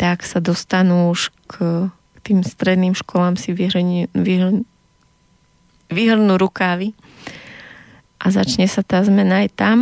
[0.00, 1.86] tak sa dostanú už k
[2.22, 4.62] tým stredným školám si vyhrnú, vyhrnú,
[5.90, 6.94] vyhrnú rukávy
[8.22, 9.78] a začne sa tá zmena aj tam.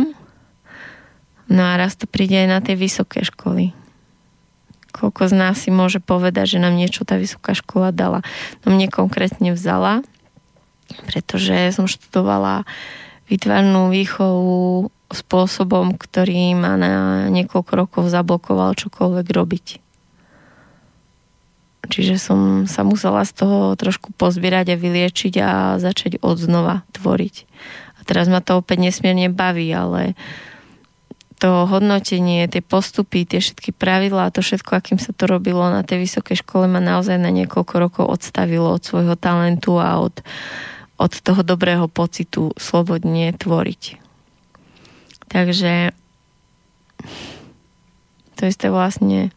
[1.51, 3.77] No a raz to príde aj na tie vysoké školy
[4.91, 8.19] koľko z nás si môže povedať, že nám niečo tá vysoká škola dala.
[8.61, 10.03] No mne konkrétne vzala,
[11.07, 12.67] pretože som študovala
[13.31, 16.93] výtvarnú výchovu spôsobom, ktorý ma na
[17.31, 19.65] niekoľko rokov zablokoval čokoľvek robiť.
[21.81, 25.51] Čiže som sa musela z toho trošku pozbierať a vyliečiť a
[25.81, 27.35] začať od znova tvoriť.
[27.97, 30.13] A teraz ma to opäť nesmierne baví, ale
[31.41, 36.05] to hodnotenie, tie postupy, tie všetky pravidlá, to všetko, akým sa to robilo na tej
[36.05, 40.21] vysokej škole, ma naozaj na niekoľko rokov odstavilo od svojho talentu a od,
[41.01, 43.97] od toho dobrého pocitu slobodne tvoriť.
[45.33, 45.97] Takže
[48.37, 49.33] to isté vlastne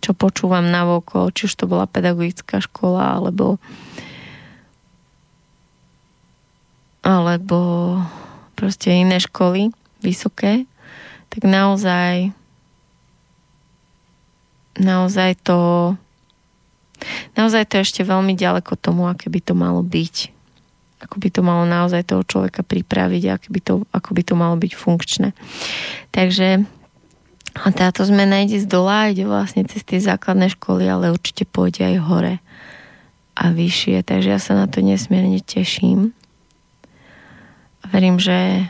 [0.00, 3.60] čo počúvam na voko, či už to bola pedagogická škola, alebo
[7.00, 7.96] alebo
[8.56, 9.72] proste iné školy,
[10.04, 10.68] vysoké,
[11.32, 12.32] tak naozaj
[14.76, 15.58] naozaj to
[17.36, 20.32] naozaj to je ešte veľmi ďaleko tomu, aké by to malo byť.
[21.00, 24.56] Ako by to malo naozaj toho človeka pripraviť, ako by to, ako by to malo
[24.60, 25.32] byť funkčné.
[26.12, 26.68] Takže
[27.60, 31.84] a táto zmena ide z dola, ide vlastne cez tie základné školy, ale určite pôjde
[31.84, 32.34] aj hore
[33.36, 34.00] a vyššie.
[34.00, 36.16] Takže ja sa na to nesmierne teším.
[37.92, 38.68] Verím, že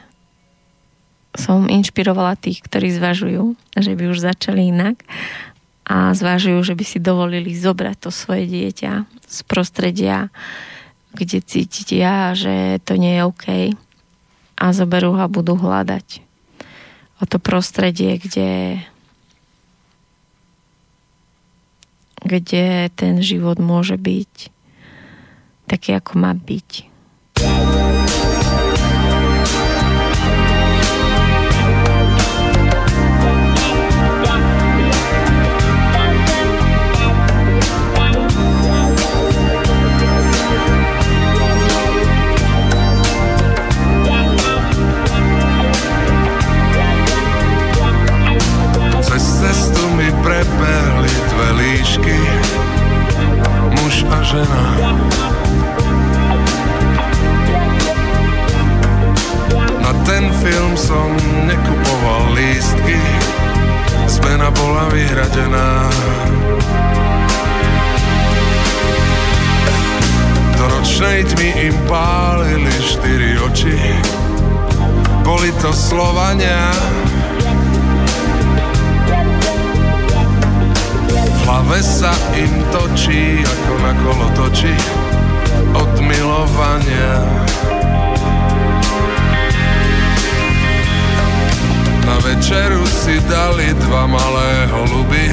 [1.38, 5.06] som inšpirovala tých, ktorí zvažujú, že by už začali inak
[5.86, 10.34] a zvažujú, že by si dovolili zobrať to svoje dieťa z prostredia,
[11.14, 13.46] kde cítia, že to nie je OK
[14.58, 16.29] a zoberú ho a budú hľadať
[17.20, 18.80] o to prostredie, kde
[22.20, 24.52] kde ten život môže byť
[25.64, 26.90] taký, ako má byť.
[52.00, 52.18] Líšky
[53.70, 54.64] Muž a žena?
[59.80, 61.16] Na ten film som
[61.46, 63.00] nekupoval lístky
[64.10, 65.86] Zmena bola vyhradená.
[70.58, 73.78] Do ročnej tmy im pálili štyri oči.
[75.22, 76.74] Boli to Slovania
[81.50, 84.70] hlave sa im točí, ako na kolo točí
[85.74, 87.14] od milovania.
[92.06, 95.26] Na večeru si dali dva malé holuby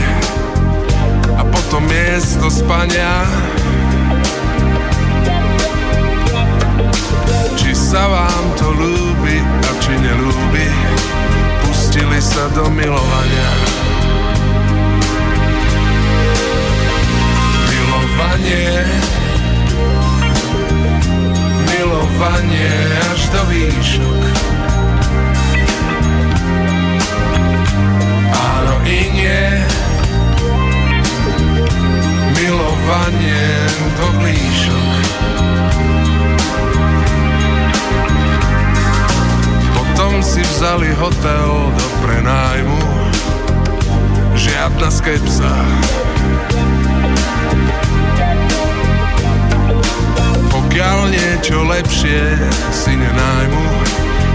[1.37, 3.21] a potom miesto spania.
[7.53, 10.65] Či sa vám to ľúbi a či nelúbi,
[11.61, 13.66] pustili sa do milovania.
[18.17, 18.73] milovanie.
[21.69, 22.73] Milovanie
[23.13, 24.21] až do výšok.
[28.33, 29.45] Áno i nie.
[32.37, 33.49] Milovanie
[33.97, 35.01] do blížok
[39.73, 42.81] Potom si vzali hotel do prenájmu
[44.37, 45.49] Žiadna skepsa.
[50.77, 52.21] Pokiaľ niečo lepšie
[52.69, 53.65] si nenájmu,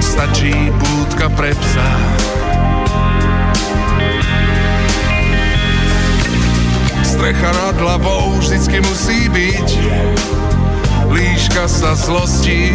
[0.02, 1.90] stačí búdka pre psa.
[7.06, 9.68] Strecha nad hlavou vždycky musí byť,
[11.14, 12.74] líška sa zlostí.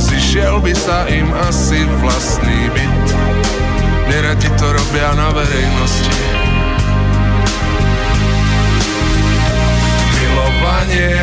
[0.00, 3.08] Zišiel by sa im asi vlastný byt,
[4.08, 6.35] neradi to robia na verejnosti.
[10.76, 11.16] Milovanie,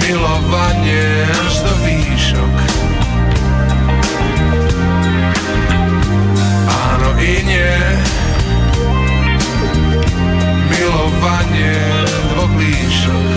[0.00, 1.04] milovanie
[1.44, 2.54] až do výšok.
[6.64, 7.76] Áno i nie,
[10.72, 11.76] milovanie
[12.32, 13.28] dvoch líšok.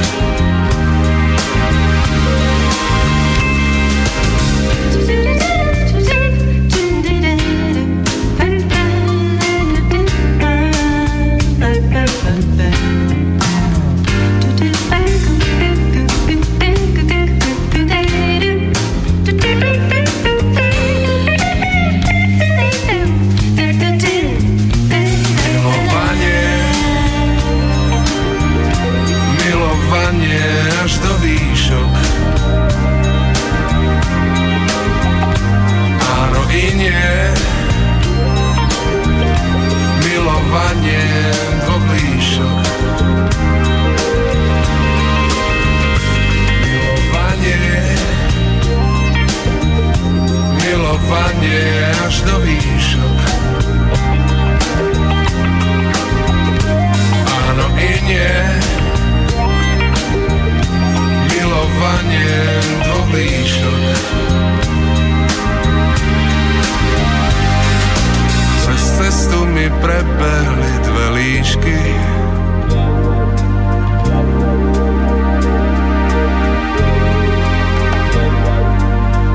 [69.27, 71.79] Cestu mi prebehli dve líšky.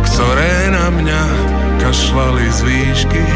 [0.08, 1.22] Ktoré na mňa
[1.84, 3.26] kašľali z výšky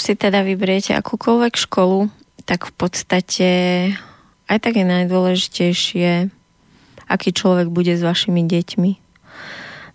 [0.00, 2.08] už si teda vyberiete akúkoľvek školu,
[2.48, 3.50] tak v podstate
[4.48, 6.32] aj tak je najdôležitejšie,
[7.04, 8.92] aký človek bude s vašimi deťmi.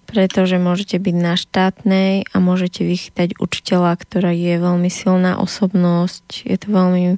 [0.05, 6.53] Pretože môžete byť na štátnej a môžete vychytať učiteľa, ktorá je veľmi silná osobnosť.
[6.53, 7.17] Je to veľmi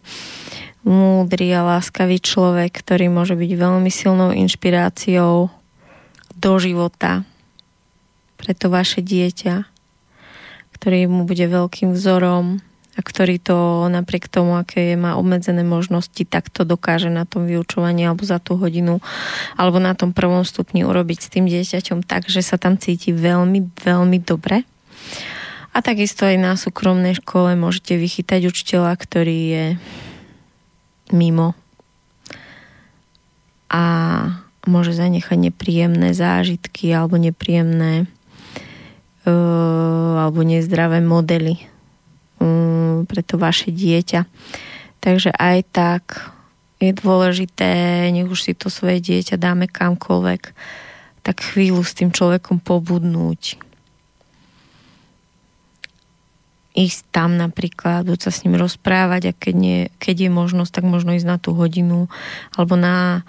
[0.87, 5.51] múdry a láskavý človek, ktorý môže byť veľmi silnou inšpiráciou
[6.39, 7.27] do života
[8.39, 9.75] pre to vaše dieťa
[10.77, 12.61] ktorý mu bude veľkým vzorom
[12.97, 18.09] a ktorý to napriek tomu, aké má obmedzené možnosti, tak to dokáže na tom vyučovaní
[18.09, 18.97] alebo za tú hodinu
[19.53, 23.69] alebo na tom prvom stupni urobiť s tým dieťaťom tak, že sa tam cíti veľmi,
[23.85, 24.65] veľmi dobre.
[25.77, 29.65] A takisto aj na súkromnej škole môžete vychytať učiteľa, ktorý je
[31.13, 31.53] mimo.
[33.69, 33.83] A
[34.65, 38.09] môže zanechať nepríjemné zážitky alebo nepríjemné
[39.29, 41.76] uh, alebo nezdravé modely
[42.41, 44.25] um, pre to vaše dieťa.
[45.01, 46.03] Takže aj tak
[46.77, 50.53] je dôležité, nech už si to svoje dieťa dáme kamkoľvek,
[51.25, 53.57] tak chvíľu s tým človekom pobudnúť.
[56.77, 60.85] Ísť tam napríklad, buď sa s ním rozprávať a keď, nie, keď je možnosť, tak
[60.85, 62.05] možno ísť na tú hodinu
[62.53, 63.25] alebo na,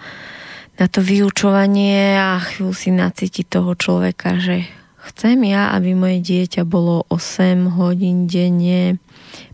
[0.76, 4.68] na to vyučovanie a chvíľu si nacítiť toho človeka, že
[5.06, 8.98] chcem ja, aby moje dieťa bolo 8 hodín denne,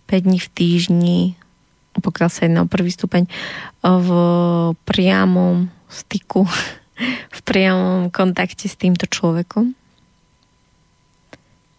[0.08, 1.20] 5 dní v týždni,
[1.94, 3.28] pokiaľ sa jedná o prvý stupeň,
[3.84, 4.10] v
[4.88, 6.48] priamom styku,
[7.38, 9.76] v priamom kontakte s týmto človekom.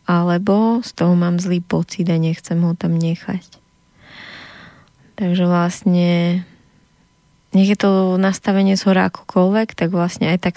[0.05, 3.41] Alebo z toho mám zlý pocit a nechcem ho tam nechať.
[5.17, 6.45] Takže vlastne
[7.55, 10.55] nech je to nastavenie z hora akokoľvek, tak vlastne aj tak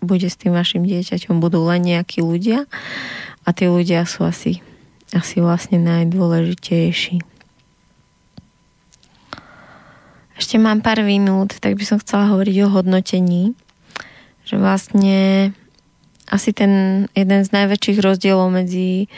[0.00, 2.66] bude s tým vašim dieťaťom budú len nejakí ľudia
[3.42, 4.60] a tí ľudia sú asi,
[5.10, 7.24] asi vlastne najdôležitejší.
[10.38, 13.58] Ešte mám pár minút, tak by som chcela hovoriť o hodnotení.
[14.46, 15.18] Že vlastne
[16.30, 19.10] asi ten jeden z najväčších rozdielov medzi,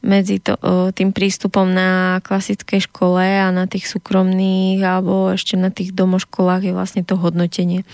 [0.00, 0.56] medzi to,
[0.96, 6.72] tým prístupom na klasickej škole a na tých súkromných alebo ešte na tých domoškolách je
[6.72, 7.84] vlastne to hodnotenie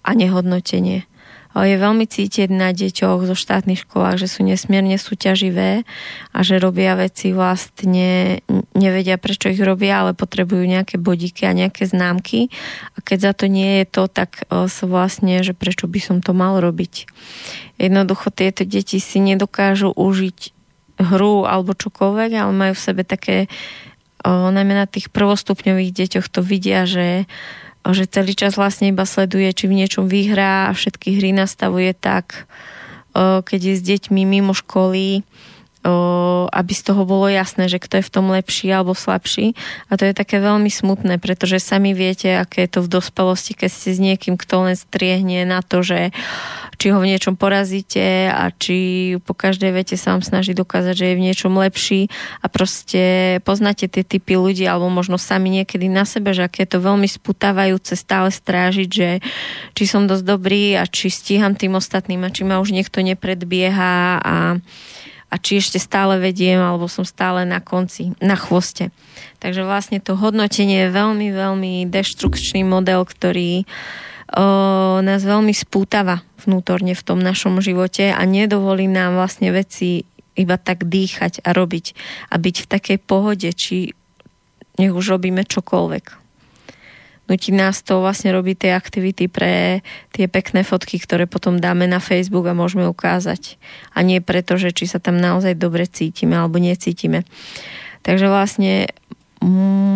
[0.00, 1.09] a nehodnotenie
[1.50, 5.82] je veľmi cítiť na deťoch zo štátnych školách, že sú nesmierne súťaživé
[6.30, 8.38] a že robia veci vlastne,
[8.78, 12.54] nevedia prečo ich robia, ale potrebujú nejaké bodíky a nejaké známky
[12.94, 16.30] a keď za to nie je to, tak sa vlastne, že prečo by som to
[16.30, 17.10] mal robiť.
[17.82, 20.38] Jednoducho tieto deti si nedokážu užiť
[21.00, 23.50] hru alebo čokoľvek, ale majú v sebe také,
[24.22, 27.24] najmä na tých prvostupňových deťoch to vidia, že
[27.88, 32.44] že celý čas vlastne iba sleduje, či v niečom vyhrá a všetky hry nastavuje tak,
[33.16, 35.24] keď je s deťmi mimo školy,
[36.50, 39.56] aby z toho bolo jasné, že kto je v tom lepší alebo slabší.
[39.88, 43.70] A to je také veľmi smutné, pretože sami viete, aké je to v dospelosti, keď
[43.72, 46.12] ste s niekým, kto len striehne na to, že
[46.80, 51.06] či ho v niečom porazíte a či po každej vete sa vám snaží dokázať, že
[51.12, 52.08] je v niečom lepší
[52.40, 56.72] a proste poznáte tie typy ľudí alebo možno sami niekedy na sebe, že aké je
[56.76, 59.08] to veľmi sputávajúce stále strážiť, že
[59.76, 64.24] či som dosť dobrý a či stíham tým ostatným a či ma už niekto nepredbieha
[64.24, 64.56] a
[65.30, 68.90] a či ešte stále vediem, alebo som stále na konci, na chvoste.
[69.38, 73.66] Takže vlastne to hodnotenie je veľmi, veľmi deštrukčný model, ktorý o,
[75.00, 80.02] nás veľmi spútava vnútorne v tom našom živote a nedovolí nám vlastne veci
[80.34, 81.86] iba tak dýchať a robiť
[82.30, 83.94] a byť v takej pohode, či
[84.82, 86.29] nech už robíme čokoľvek
[87.30, 92.02] nutí nás to vlastne robiť tie aktivity pre tie pekné fotky, ktoré potom dáme na
[92.02, 93.56] Facebook a môžeme ukázať.
[93.94, 97.22] A nie preto, že či sa tam naozaj dobre cítime alebo necítime.
[98.02, 98.90] Takže vlastne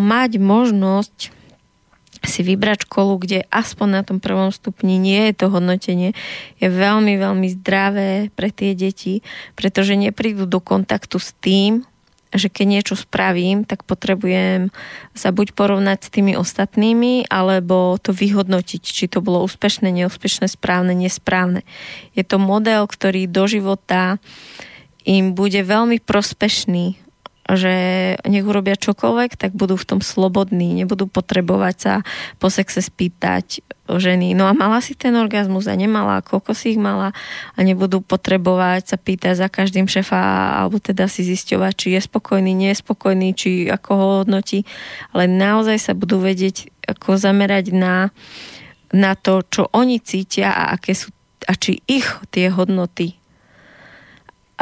[0.06, 1.35] mať možnosť
[2.24, 6.16] si vybrať školu, kde aspoň na tom prvom stupni nie je to hodnotenie,
[6.56, 9.20] je veľmi, veľmi zdravé pre tie deti,
[9.52, 11.85] pretože neprídu do kontaktu s tým,
[12.35, 14.74] že keď niečo spravím, tak potrebujem
[15.15, 20.98] sa buď porovnať s tými ostatnými, alebo to vyhodnotiť, či to bolo úspešné, neúspešné, správne,
[20.98, 21.62] nesprávne.
[22.19, 24.19] Je to model, ktorý do života
[25.06, 27.03] im bude veľmi prospešný
[27.44, 27.74] že
[28.24, 31.94] nech urobia čokoľvek, tak budú v tom slobodní, nebudú potrebovať sa
[32.40, 34.32] po sexe spýtať ženy.
[34.32, 37.12] No a mala si ten orgazmus a nemala, koľko si ich mala
[37.52, 42.56] a nebudú potrebovať sa pýtať za každým šefa alebo teda si zisťovať, či je spokojný,
[42.56, 44.64] nie je spokojný, či ako ho hodnotí,
[45.12, 48.08] ale naozaj sa budú vedieť ako zamerať na,
[48.88, 51.12] na to, čo oni cítia a aké sú
[51.44, 53.20] a či ich tie hodnoty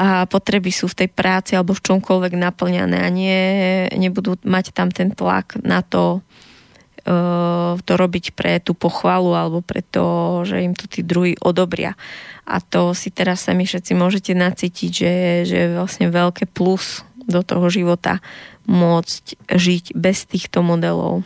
[0.03, 3.39] a potreby sú v tej práci alebo v čomkoľvek naplňané a nie,
[3.95, 6.19] nebudú mať tam ten tlak na to,
[7.07, 11.95] uh, to robiť pre tú pochvalu alebo pre to, že im to tí druhí odobria.
[12.51, 15.15] A to si teraz sami všetci môžete nacítiť, že,
[15.47, 18.19] že je vlastne veľké plus do toho života
[18.67, 21.23] môcť žiť bez týchto modelov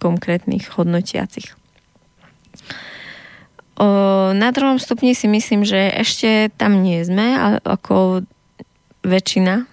[0.00, 1.52] konkrétnych hodnotiacich.
[4.34, 8.26] Na druhom stupni si myslím, že ešte tam nie sme, ako
[9.06, 9.66] väčšina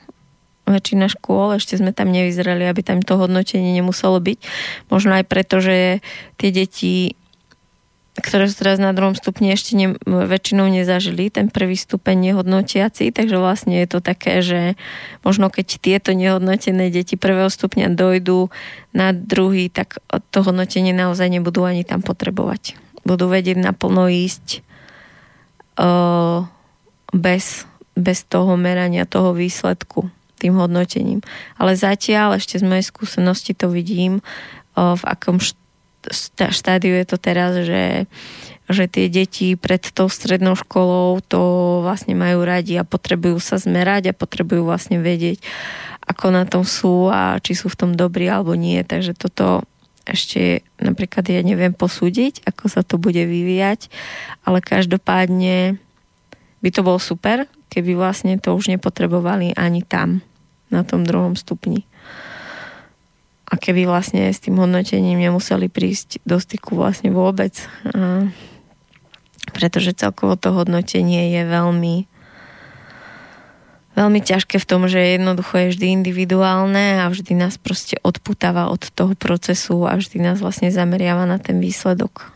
[0.65, 4.37] väčšina škôl, ešte sme tam nevyzreli, aby tam to hodnotenie nemuselo byť.
[4.89, 6.01] Možno aj preto, že
[6.41, 7.13] tie deti
[8.15, 13.35] ktoré sú teraz na druhom stupni ešte ne, väčšinou nezažili ten prvý stupeň nehodnotiaci, takže
[13.35, 14.79] vlastne je to také, že
[15.19, 18.47] možno keď tieto nehodnotené deti prvého stupňa dojdú
[18.95, 19.99] na druhý, tak
[20.31, 22.84] to hodnotenie naozaj nebudú ani tam potrebovať.
[23.05, 24.65] Budú vedieť naplno ísť
[25.79, 26.49] uh,
[27.13, 31.23] bez, bez toho merania, toho výsledku tým hodnotením.
[31.55, 34.19] Ale zatiaľ ešte z mojej skúsenosti to vidím,
[34.75, 35.61] uh, v akom št-
[36.51, 38.05] štádiu je to teraz, že,
[38.69, 41.41] že tie deti pred tou strednou školou to
[41.81, 45.41] vlastne majú radi a potrebujú sa zmerať a potrebujú vlastne vedieť,
[46.05, 48.81] ako na tom sú a či sú v tom dobrí alebo nie.
[48.85, 49.65] Takže toto
[50.05, 53.89] ešte napríklad ja neviem posúdiť, ako sa to bude vyvíjať,
[54.45, 55.81] ale každopádne
[56.61, 60.21] by to bolo super, keby vlastne to už nepotrebovali ani tam,
[60.69, 61.85] na tom druhom stupni
[63.45, 67.53] a keby vlastne s tým hodnotením nemuseli prísť do styku vlastne vôbec.
[67.93, 68.25] A
[69.53, 72.09] pretože celkovo to hodnotenie je veľmi
[73.95, 78.83] veľmi ťažké v tom, že jednoducho je vždy individuálne a vždy nás proste odputáva od
[78.91, 82.35] toho procesu a vždy nás vlastne zameriava na ten výsledok.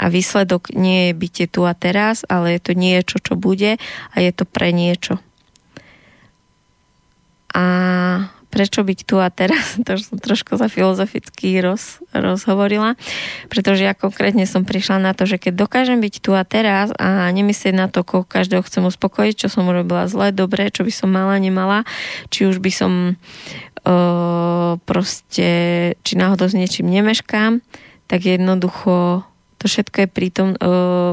[0.00, 3.76] A výsledok nie je bytie tu a teraz, ale je to niečo, čo bude
[4.12, 5.20] a je to pre niečo.
[7.52, 7.64] A
[8.50, 12.98] prečo byť tu a teraz, to som trošku za filozoficky roz, rozhovorila,
[13.48, 17.30] pretože ja konkrétne som prišla na to, že keď dokážem byť tu a teraz a
[17.30, 21.08] nemyslieť na to, koho každého chcem uspokojiť, čo som urobila zle, dobre, čo by som
[21.08, 21.86] mala, nemala,
[22.28, 22.92] či už by som
[23.86, 25.48] uh, proste,
[26.02, 27.62] či náhodou s niečím nemeškám,
[28.10, 29.22] tak jednoducho
[29.60, 30.58] to všetko je prítom e,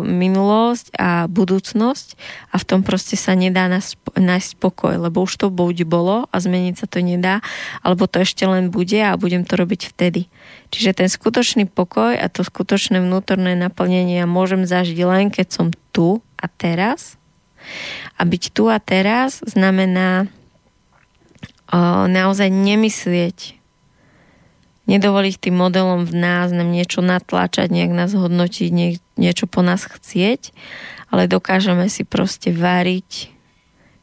[0.07, 2.15] minulosť a budúcnosť
[2.48, 6.76] a v tom proste sa nedá nájsť pokoj, lebo už to buď bolo a zmeniť
[6.80, 7.44] sa to nedá,
[7.84, 10.32] alebo to ešte len bude a budem to robiť vtedy.
[10.72, 16.24] Čiže ten skutočný pokoj a to skutočné vnútorné naplnenie môžem zažiť len keď som tu
[16.40, 17.19] a teraz.
[18.15, 20.28] A byť tu a teraz znamená e,
[22.07, 23.57] naozaj nemyslieť
[24.88, 29.84] nedovoliť tým modelom v nás nám niečo natláčať, nejak nás hodnotiť, nie, niečo po nás
[29.84, 30.55] chcieť,
[31.11, 33.30] ale dokážeme si proste variť,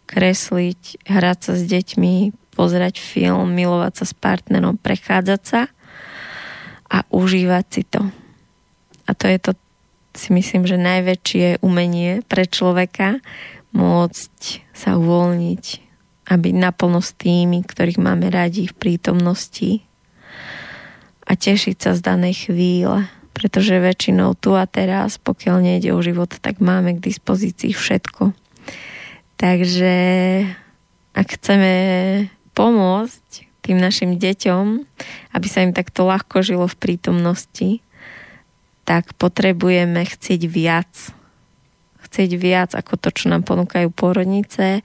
[0.05, 5.63] kresliť, hrať sa s deťmi, pozerať film, milovať sa s partnerom, prechádzať sa
[6.93, 8.05] a užívať si to.
[9.09, 9.51] A to je to,
[10.15, 13.19] si myslím, že najväčšie umenie pre človeka
[13.75, 15.65] môcť sa uvoľniť
[16.31, 19.83] a byť naplno s tými, ktorých máme radi v prítomnosti
[21.35, 23.07] tešiť sa z danej chvíle.
[23.35, 28.31] Pretože väčšinou tu a teraz, pokiaľ nejde o život, tak máme k dispozícii všetko.
[29.35, 29.95] Takže
[31.19, 31.75] ak chceme
[32.55, 33.27] pomôcť
[33.67, 34.65] tým našim deťom,
[35.35, 37.83] aby sa im takto ľahko žilo v prítomnosti,
[38.85, 40.93] tak potrebujeme chcieť viac.
[42.05, 44.85] Chcieť viac ako to, čo nám ponúkajú porodnice,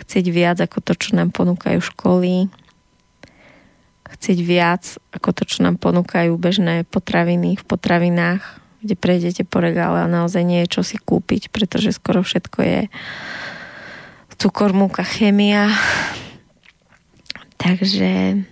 [0.00, 2.50] chcieť viac ako to, čo nám ponúkajú školy,
[4.06, 8.42] chcieť viac ako to, čo nám ponúkajú bežné potraviny v potravinách,
[8.82, 12.80] kde prejdete po regále a naozaj nie je čo si kúpiť, pretože skoro všetko je
[14.36, 15.72] cukor, múka, chemia.
[17.56, 18.44] Takže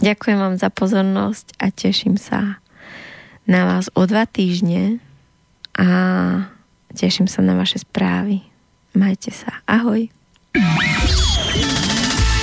[0.00, 2.58] ďakujem vám za pozornosť a teším sa
[3.44, 4.98] na vás o dva týždne
[5.76, 5.88] a
[6.96, 8.40] teším sa na vaše správy.
[8.96, 9.60] Majte sa.
[9.68, 10.08] Ahoj.